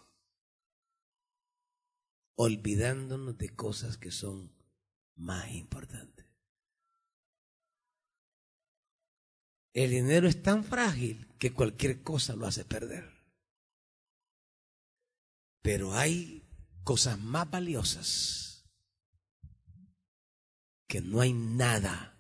[2.36, 4.52] olvidándonos de cosas que son
[5.16, 6.26] más importantes.
[9.74, 13.12] El dinero es tan frágil que cualquier cosa lo hace perder.
[15.62, 16.48] Pero hay
[16.84, 18.66] cosas más valiosas
[20.88, 22.18] que no hay nada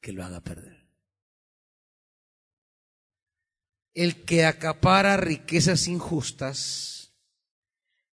[0.00, 0.79] que lo haga perder.
[3.94, 7.12] El que acapara riquezas injustas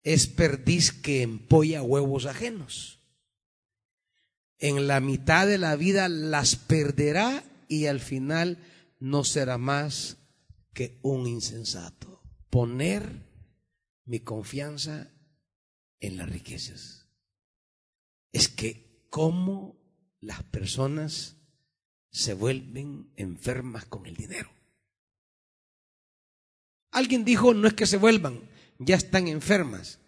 [0.03, 3.01] es perdiz que empolla huevos ajenos.
[4.59, 8.59] En la mitad de la vida las perderá y al final
[9.01, 10.19] no será más
[10.73, 12.23] que un insensato.
[12.51, 13.27] Poner
[14.05, 15.11] mi confianza
[16.01, 17.09] en las riquezas.
[18.31, 19.81] Es que cómo
[20.20, 21.36] las personas
[22.11, 24.51] se vuelven enfermas con el dinero.
[26.93, 28.40] Alguien dijo, no es que se vuelvan,
[28.78, 29.98] ya están enfermas.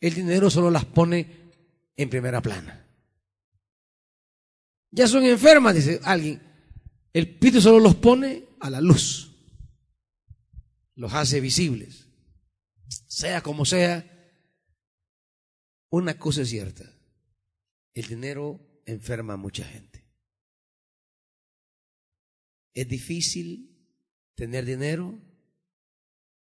[0.00, 1.52] El dinero solo las pone
[1.96, 2.84] en primera plana.
[4.90, 6.42] Ya son enfermas, dice alguien.
[7.12, 9.32] El pito solo los pone a la luz.
[10.96, 12.06] Los hace visibles.
[13.06, 14.04] Sea como sea,
[15.90, 16.84] una cosa es cierta.
[17.94, 20.04] El dinero enferma a mucha gente.
[22.74, 23.88] Es difícil
[24.34, 25.18] tener dinero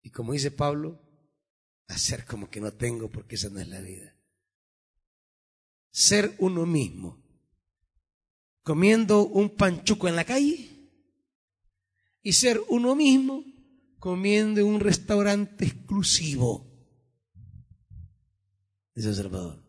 [0.01, 0.99] y como dice Pablo,
[1.87, 4.15] hacer como que no tengo porque esa no es la vida.
[5.91, 7.21] Ser uno mismo,
[8.63, 10.69] comiendo un panchuco en la calle
[12.21, 13.43] y ser uno mismo
[13.97, 16.69] comiendo en un restaurante exclusivo
[19.01, 19.63] San Salvador.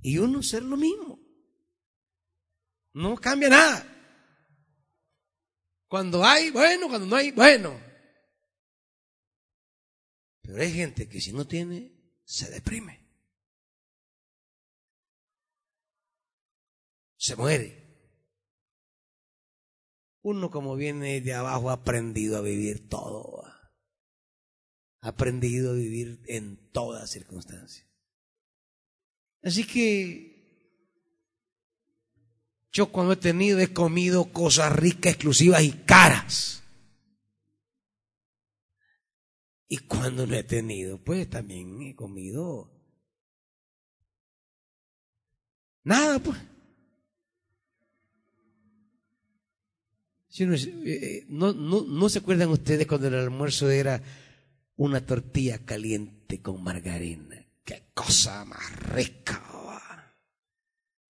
[0.00, 1.18] Y uno ser lo mismo.
[2.92, 3.86] No cambia nada.
[5.88, 7.78] Cuando hay, bueno, cuando no hay, bueno.
[10.54, 11.90] Pero hay gente que si no tiene,
[12.22, 13.00] se deprime.
[17.16, 17.82] Se muere.
[20.22, 23.42] Uno como viene de abajo ha aprendido a vivir todo.
[25.00, 27.88] Ha aprendido a vivir en todas circunstancias.
[29.42, 30.70] Así que
[32.70, 36.63] yo cuando he tenido he comido cosas ricas, exclusivas y caras.
[39.74, 42.70] Y cuando no he tenido, pues también he comido
[45.82, 46.38] nada, pues.
[50.38, 54.00] Eh, eh, no, se acuerdan ustedes cuando el almuerzo era
[54.76, 57.44] una tortilla caliente con margarina?
[57.64, 59.42] ¡Qué cosa más rica!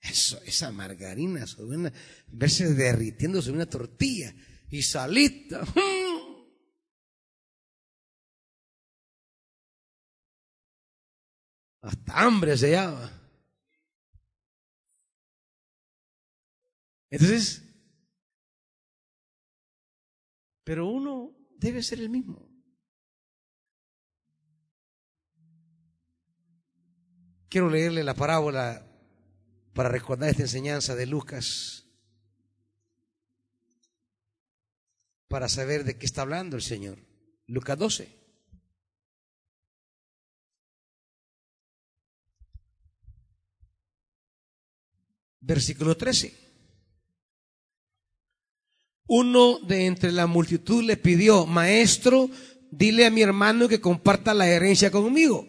[0.01, 1.93] Esa margarina, sobre una,
[2.29, 4.35] verse derritiendo sobre una tortilla
[4.71, 5.67] y salita.
[11.85, 13.13] Hasta hambre se llama.
[17.11, 17.63] Entonces,
[20.65, 22.49] pero uno debe ser el mismo.
[27.51, 28.91] Quiero leerle la parábola
[29.75, 31.87] para recordar esta enseñanza de Lucas,
[35.29, 36.99] para saber de qué está hablando el Señor.
[37.47, 38.24] Lucas 12.
[45.47, 46.35] Versículo 13.
[49.07, 52.31] Uno de entre la multitud le pidió, maestro,
[52.71, 55.47] dile a mi hermano que comparta la herencia conmigo.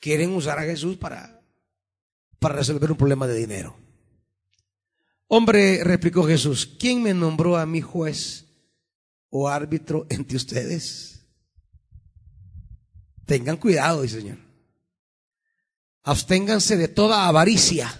[0.00, 1.40] Quieren usar a Jesús para,
[2.40, 3.76] para resolver un problema de dinero.
[5.28, 8.46] Hombre, replicó Jesús, ¿quién me nombró a mi juez
[9.30, 11.24] o árbitro entre ustedes?
[13.24, 14.51] Tengan cuidado, dice el Señor.
[16.02, 17.98] Absténganse de toda avaricia.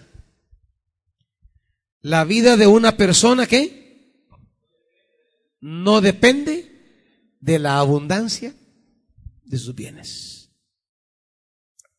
[2.00, 4.26] La vida de una persona que
[5.60, 8.54] no depende de la abundancia
[9.44, 10.50] de sus bienes.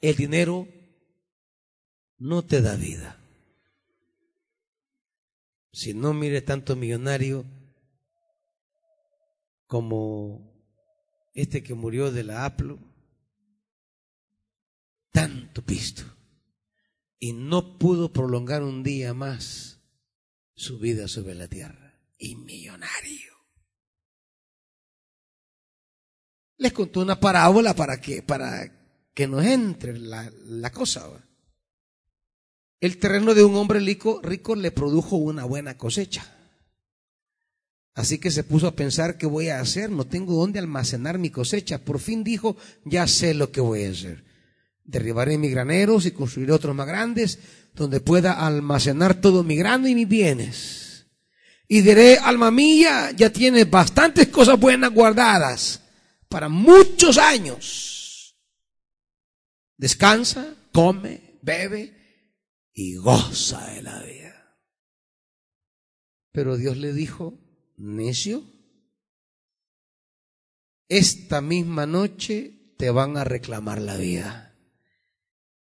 [0.01, 0.67] El dinero
[2.17, 3.19] no te da vida.
[5.71, 7.45] Si no mire tanto millonario
[9.65, 10.53] como
[11.33, 12.79] este que murió de la Aplo,
[15.13, 16.03] tanto pisto,
[17.19, 19.79] y no pudo prolongar un día más
[20.55, 22.01] su vida sobre la tierra.
[22.17, 23.33] Y millonario.
[26.57, 31.09] Les contó una parábola para que, para que nos entre la, la cosa.
[32.79, 36.25] El terreno de un hombre rico, rico le produjo una buena cosecha.
[37.93, 41.29] Así que se puso a pensar qué voy a hacer, no tengo dónde almacenar mi
[41.29, 41.79] cosecha.
[41.79, 44.32] Por fin dijo, ya sé lo que voy a hacer.
[44.83, 47.39] Derribaré mis graneros y construiré otros más grandes,
[47.73, 51.07] donde pueda almacenar todo mi grano y mis bienes.
[51.67, 55.81] Y diré, alma mía, ya tienes bastantes cosas buenas guardadas
[56.27, 58.35] para muchos años.
[59.77, 61.93] Descansa, come, bebe
[62.73, 64.59] y goza de la vida.
[66.31, 67.39] Pero Dios le dijo,
[67.77, 68.43] necio,
[70.89, 74.52] esta misma noche te van a reclamar la vida.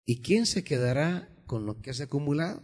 [0.05, 2.63] ¿Y quién se quedará con lo que has acumulado?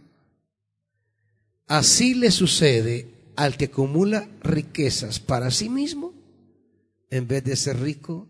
[1.67, 6.13] Así le sucede al que acumula riquezas para sí mismo
[7.09, 8.29] en vez de ser rico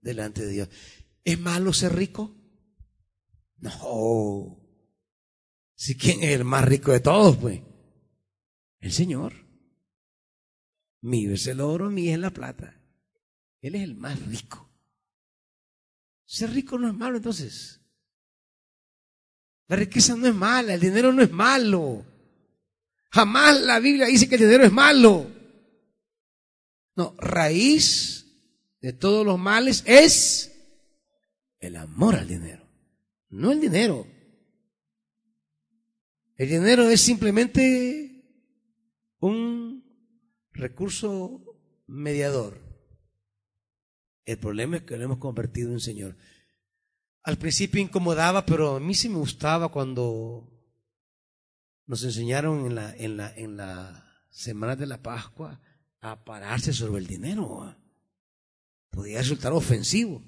[0.00, 0.68] delante de Dios.
[1.24, 2.34] ¿Es malo ser rico?
[3.58, 4.58] No.
[5.74, 7.60] Si quién es el más rico de todos, pues.
[8.80, 9.32] El Señor.
[11.00, 12.80] Mío es el oro, mío es la plata.
[13.60, 14.68] Él es el más rico.
[16.24, 17.81] Ser rico no es malo entonces.
[19.68, 22.04] La riqueza no es mala, el dinero no es malo.
[23.10, 25.30] Jamás la Biblia dice que el dinero es malo.
[26.96, 28.26] No, raíz
[28.80, 30.52] de todos los males es
[31.58, 32.66] el amor al dinero,
[33.30, 34.06] no el dinero.
[36.36, 38.24] El dinero es simplemente
[39.20, 39.84] un
[40.52, 41.40] recurso
[41.86, 42.60] mediador.
[44.24, 46.16] El problema es que lo hemos convertido en Señor.
[47.24, 50.48] Al principio incomodaba, pero a mí sí me gustaba cuando
[51.86, 55.60] nos enseñaron en la, en la, en la semana de la Pascua
[56.00, 57.76] a pararse sobre el dinero.
[58.90, 60.22] Podía resultar ofensivo,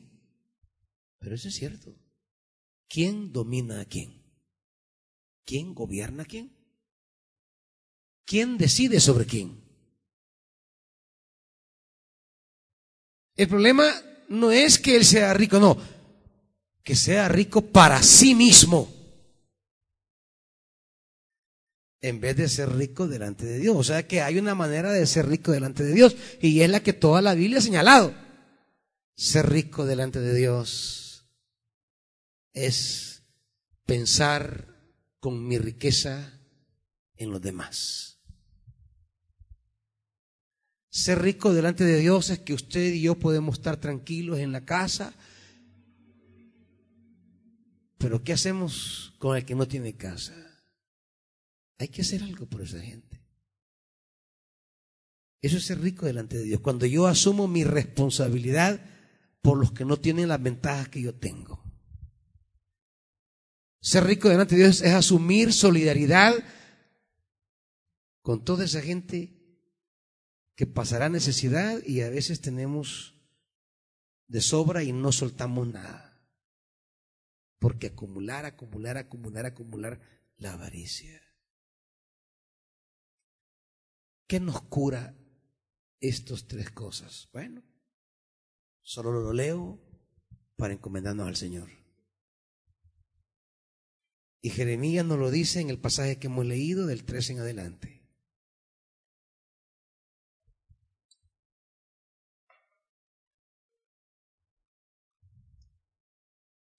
[1.19, 1.99] pero eso es cierto.
[2.89, 4.23] ¿Quién domina a quién?
[5.45, 6.57] ¿Quién gobierna a quién?
[8.25, 9.63] ¿Quién decide sobre quién?
[13.37, 13.85] El problema
[14.29, 15.77] no es que él sea rico, no,
[16.85, 18.93] que sea rico para sí mismo,
[22.01, 23.75] en vez de ser rico delante de Dios.
[23.75, 26.83] O sea que hay una manera de ser rico delante de Dios, y es la
[26.83, 28.15] que toda la Biblia ha señalado.
[29.17, 31.27] Ser rico delante de Dios
[32.53, 33.23] es
[33.87, 34.75] pensar
[35.21, 36.39] con mi riqueza
[37.17, 38.19] en los demás.
[40.91, 44.65] Ser rico delante de Dios es que usted y yo podemos estar tranquilos en la
[44.65, 45.15] casa.
[47.99, 50.35] Pero ¿qué hacemos con el que no tiene casa?
[51.79, 53.23] Hay que hacer algo por esa gente.
[55.41, 56.61] Eso es ser rico delante de Dios.
[56.61, 58.81] Cuando yo asumo mi responsabilidad
[59.43, 61.63] por los que no tienen las ventajas que yo tengo.
[63.81, 66.35] Ser rico delante de Dios es asumir solidaridad
[68.23, 69.39] con toda esa gente
[70.57, 73.15] que pasará necesidad y a veces tenemos
[74.27, 76.04] de sobra y no soltamos nada.
[77.65, 79.99] Porque acumular, acumular, acumular, acumular
[80.37, 81.19] la avaricia.
[84.27, 85.17] ¿Qué nos cura
[85.99, 87.31] estas tres cosas?
[87.33, 87.63] Bueno,
[88.83, 89.81] solo lo leo
[90.57, 91.71] para encomendarnos al Señor.
[94.43, 97.94] Y Jeremías nos lo dice en el pasaje que hemos leído del 3 en adelante.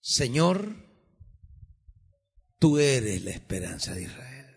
[0.06, 0.72] Señor,
[2.60, 4.56] tú eres la esperanza de Israel.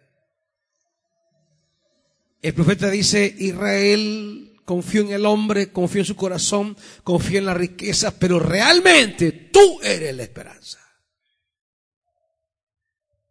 [2.40, 7.56] El profeta dice, Israel confió en el hombre, confió en su corazón, confió en la
[7.56, 10.78] riqueza, pero realmente tú eres la esperanza.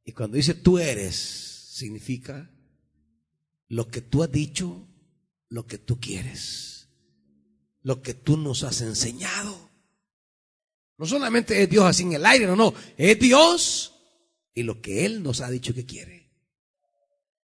[0.05, 2.51] Y cuando dice tú eres, significa
[3.69, 4.89] lo que tú has dicho,
[5.51, 6.89] lo que tú quieres,
[7.83, 9.68] lo que tú nos has enseñado.
[10.99, 13.95] No solamente es Dios así en el aire, no, no, es Dios
[14.53, 16.29] y lo que Él nos ha dicho que quiere.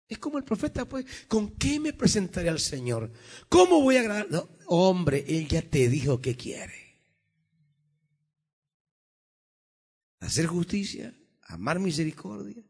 [0.06, 3.10] Es como el profeta, pues, ¿con qué me presentaré al Señor?
[3.48, 4.30] ¿Cómo voy a agradar?
[4.30, 6.88] No, hombre, Él ya te dijo que quiere.
[10.20, 12.62] Hacer justicia, amar misericordia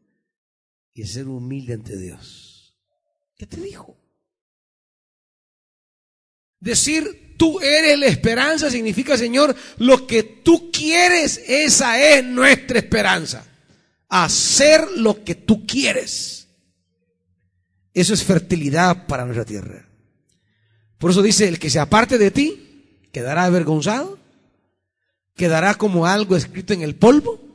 [0.93, 2.77] y ser humilde ante Dios.
[3.35, 3.97] ¿Qué te dijo?
[6.59, 13.45] Decir tú eres la esperanza significa, Señor, lo que tú quieres, esa es nuestra esperanza.
[14.09, 16.47] Hacer lo que tú quieres.
[17.93, 19.87] Eso es fertilidad para nuestra tierra.
[20.97, 24.19] Por eso dice, el que se aparte de ti, quedará avergonzado,
[25.35, 27.48] quedará como algo escrito en el polvo.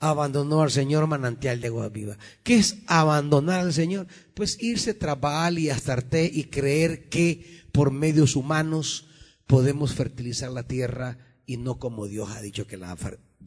[0.00, 2.18] Abandonó al Señor manantial de agua viva.
[2.42, 4.06] ¿Qué es abandonar al Señor?
[4.34, 9.08] Pues irse tras Baal y Astarte y creer que por medios humanos
[9.46, 12.96] podemos fertilizar la tierra y no como Dios ha dicho que la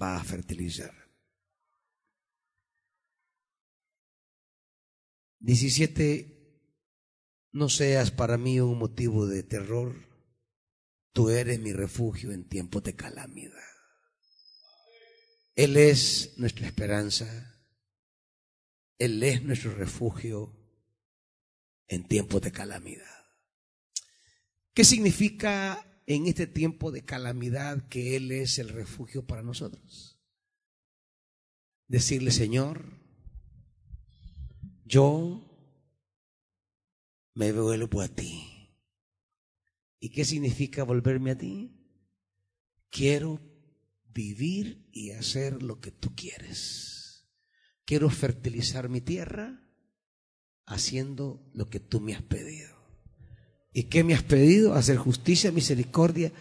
[0.01, 0.93] va a fertilizar.
[5.39, 6.37] 17.
[7.53, 9.95] No seas para mí un motivo de terror.
[11.13, 13.70] Tú eres mi refugio en tiempos de calamidad.
[15.61, 17.55] Él es nuestra esperanza.
[18.97, 20.51] Él es nuestro refugio
[21.87, 23.25] en tiempos de calamidad.
[24.73, 30.19] ¿Qué significa en este tiempo de calamidad que Él es el refugio para nosotros?
[31.87, 32.99] Decirle, Señor,
[34.83, 35.47] yo
[37.35, 38.73] me vuelvo a ti.
[39.99, 41.71] ¿Y qué significa volverme a ti?
[42.89, 43.50] Quiero
[44.13, 47.25] vivir y hacer lo que tú quieres.
[47.85, 49.61] Quiero fertilizar mi tierra
[50.65, 52.69] haciendo lo que tú me has pedido.
[53.73, 54.73] ¿Y qué me has pedido?
[54.73, 56.31] Hacer justicia, misericordia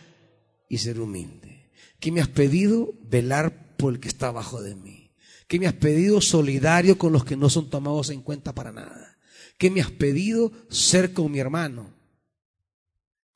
[0.68, 1.70] y ser humilde.
[1.98, 2.94] ¿Qué me has pedido?
[3.02, 5.12] Velar por el que está abajo de mí.
[5.46, 6.20] ¿Qué me has pedido?
[6.20, 9.18] Solidario con los que no son tomados en cuenta para nada.
[9.58, 10.52] ¿Qué me has pedido?
[10.70, 11.94] Ser con mi hermano.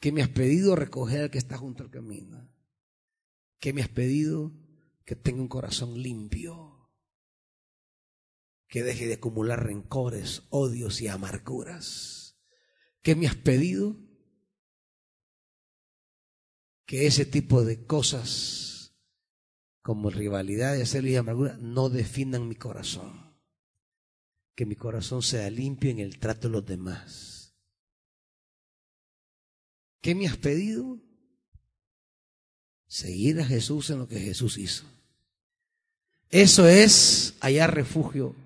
[0.01, 0.77] ¿Qué me has pedido?
[0.77, 2.54] Recoger al que está junto al camino.
[3.59, 4.53] ¿Qué me has pedido?
[5.05, 6.91] Que tenga un corazón limpio.
[8.69, 12.39] Que deje de acumular rencores, odios y amarguras.
[13.03, 13.97] ¿Qué me has pedido?
[16.87, 18.65] Que ese tipo de cosas
[19.85, 23.39] como rivalidades, celos y amargura no definan mi corazón.
[24.55, 27.55] Que mi corazón sea limpio en el trato de los demás.
[30.01, 31.01] ¿Qué me has pedido?
[32.95, 34.85] Seguir a Jesús en lo que Jesús hizo.
[36.31, 38.37] Eso es hallar refugio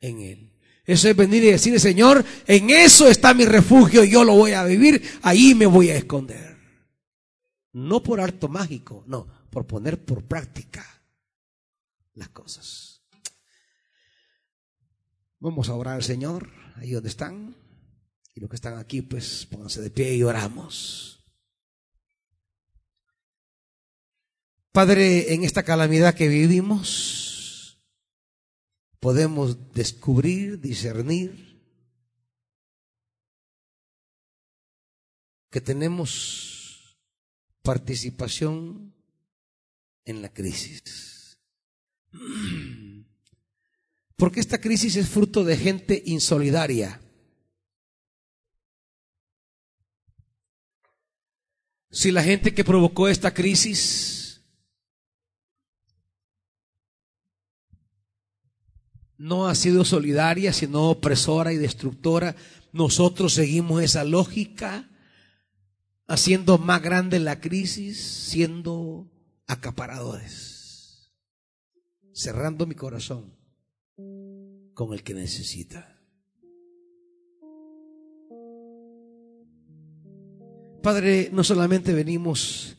[0.00, 0.52] en Él.
[0.84, 4.62] Eso es venir y decirle, Señor, en eso está mi refugio, yo lo voy a
[4.62, 6.56] vivir, ahí me voy a esconder.
[7.72, 10.86] No por harto mágico, no, por poner por práctica
[12.14, 13.02] las cosas.
[15.40, 17.56] Vamos a orar al Señor, ahí donde están.
[18.36, 21.15] Y los que están aquí, pues pónganse de pie y oramos.
[24.76, 27.80] Padre, en esta calamidad que vivimos,
[29.00, 31.62] podemos descubrir, discernir
[35.48, 36.98] que tenemos
[37.62, 38.92] participación
[40.04, 41.38] en la crisis.
[44.16, 47.00] Porque esta crisis es fruto de gente insolidaria.
[51.90, 54.15] Si la gente que provocó esta crisis
[59.18, 62.36] no ha sido solidaria, sino opresora y destructora,
[62.72, 64.88] nosotros seguimos esa lógica,
[66.06, 69.10] haciendo más grande la crisis, siendo
[69.46, 71.12] acaparadores,
[72.12, 73.32] cerrando mi corazón
[74.74, 75.92] con el que necesita.
[80.82, 82.76] Padre, no solamente venimos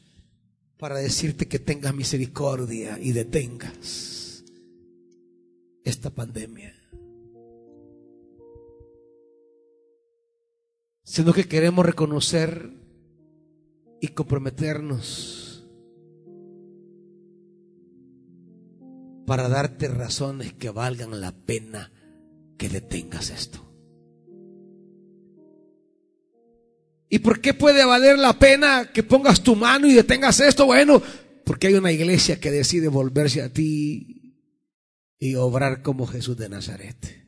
[0.78, 4.17] para decirte que tengas misericordia y detengas
[5.88, 6.76] esta pandemia.
[11.04, 12.70] Sino que queremos reconocer
[14.02, 15.66] y comprometernos
[19.26, 21.92] para darte razones que valgan la pena
[22.58, 23.64] que detengas esto.
[27.10, 30.66] ¿Y por qué puede valer la pena que pongas tu mano y detengas esto?
[30.66, 31.02] Bueno,
[31.46, 34.17] porque hay una iglesia que decide volverse a ti
[35.20, 37.28] y obrar como Jesús de Nazaret.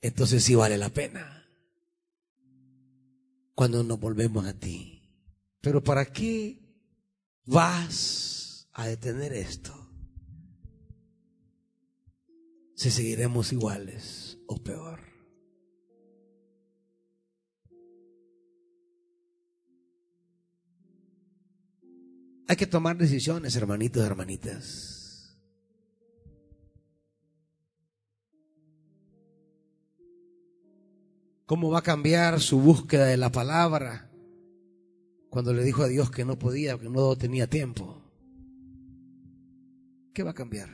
[0.00, 1.48] Entonces sí vale la pena
[3.54, 5.02] cuando nos volvemos a ti.
[5.60, 6.58] Pero ¿para qué
[7.44, 9.76] vas a detener esto?
[12.74, 15.00] Si seguiremos iguales o peor.
[22.48, 24.99] Hay que tomar decisiones, hermanitos hermanitas.
[31.50, 34.08] ¿Cómo va a cambiar su búsqueda de la palabra
[35.30, 38.00] cuando le dijo a Dios que no podía, que no tenía tiempo?
[40.14, 40.70] ¿Qué va a cambiar?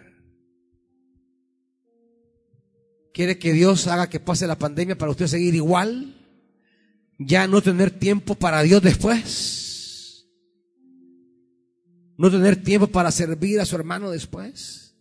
[3.14, 6.14] ¿Quiere que Dios haga que pase la pandemia para usted seguir igual?
[7.18, 10.28] ¿Ya no tener tiempo para Dios después?
[12.18, 14.94] no tener tiempo para servir a su hermano después.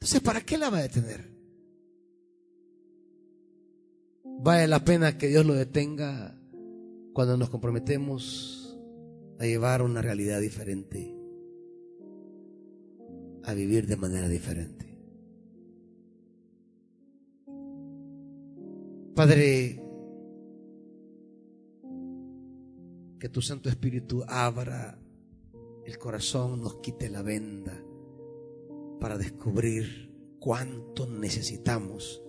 [0.00, 1.35] Entonces, ¿para qué la va a detener?
[4.38, 6.38] Vale la pena que Dios lo detenga
[7.12, 8.78] cuando nos comprometemos
[9.38, 11.14] a llevar una realidad diferente,
[13.42, 14.86] a vivir de manera diferente.
[19.14, 19.82] Padre,
[23.18, 24.98] que tu Santo Espíritu abra
[25.86, 27.82] el corazón, nos quite la venda
[29.00, 32.22] para descubrir cuánto necesitamos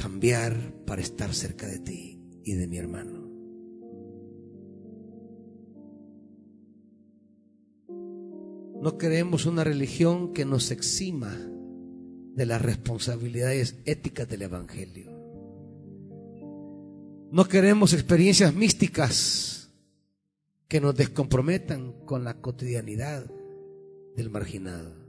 [0.00, 0.56] cambiar
[0.86, 3.28] para estar cerca de ti y de mi hermano.
[8.80, 11.36] No queremos una religión que nos exima
[12.34, 15.10] de las responsabilidades éticas del Evangelio.
[17.30, 19.70] No queremos experiencias místicas
[20.66, 23.30] que nos descomprometan con la cotidianidad
[24.16, 24.99] del marginado.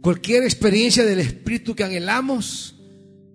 [0.00, 2.80] Cualquier experiencia del Espíritu que anhelamos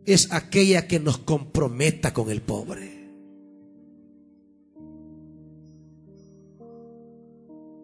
[0.06, 2.92] es aquella que nos comprometa con el pobre.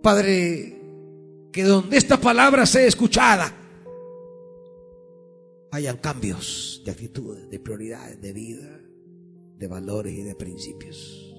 [0.02, 0.82] Padre,
[1.52, 3.54] que donde esta palabra sea escuchada,
[5.72, 8.80] hayan cambios de actitudes, de prioridades, de vida,
[9.58, 11.36] de valores y de principios.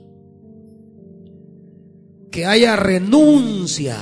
[2.30, 3.98] Que haya renuncia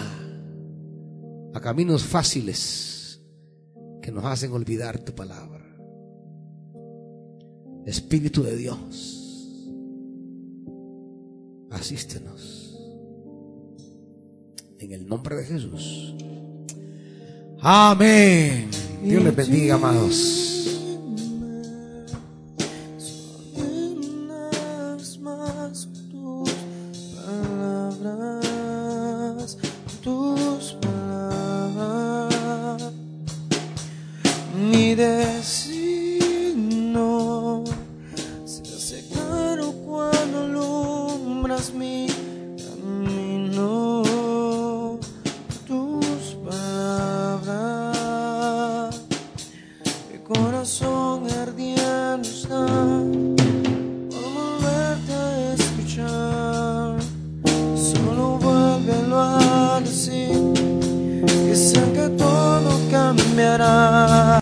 [1.55, 2.98] a caminos fáciles
[4.09, 5.63] que nos hacen olvidar tu palabra.
[7.85, 9.69] Espíritu de Dios,
[11.69, 12.75] asístenos.
[14.79, 16.15] En el nombre de Jesús.
[17.61, 18.71] Amén.
[19.05, 20.88] Dios les bendiga, amados.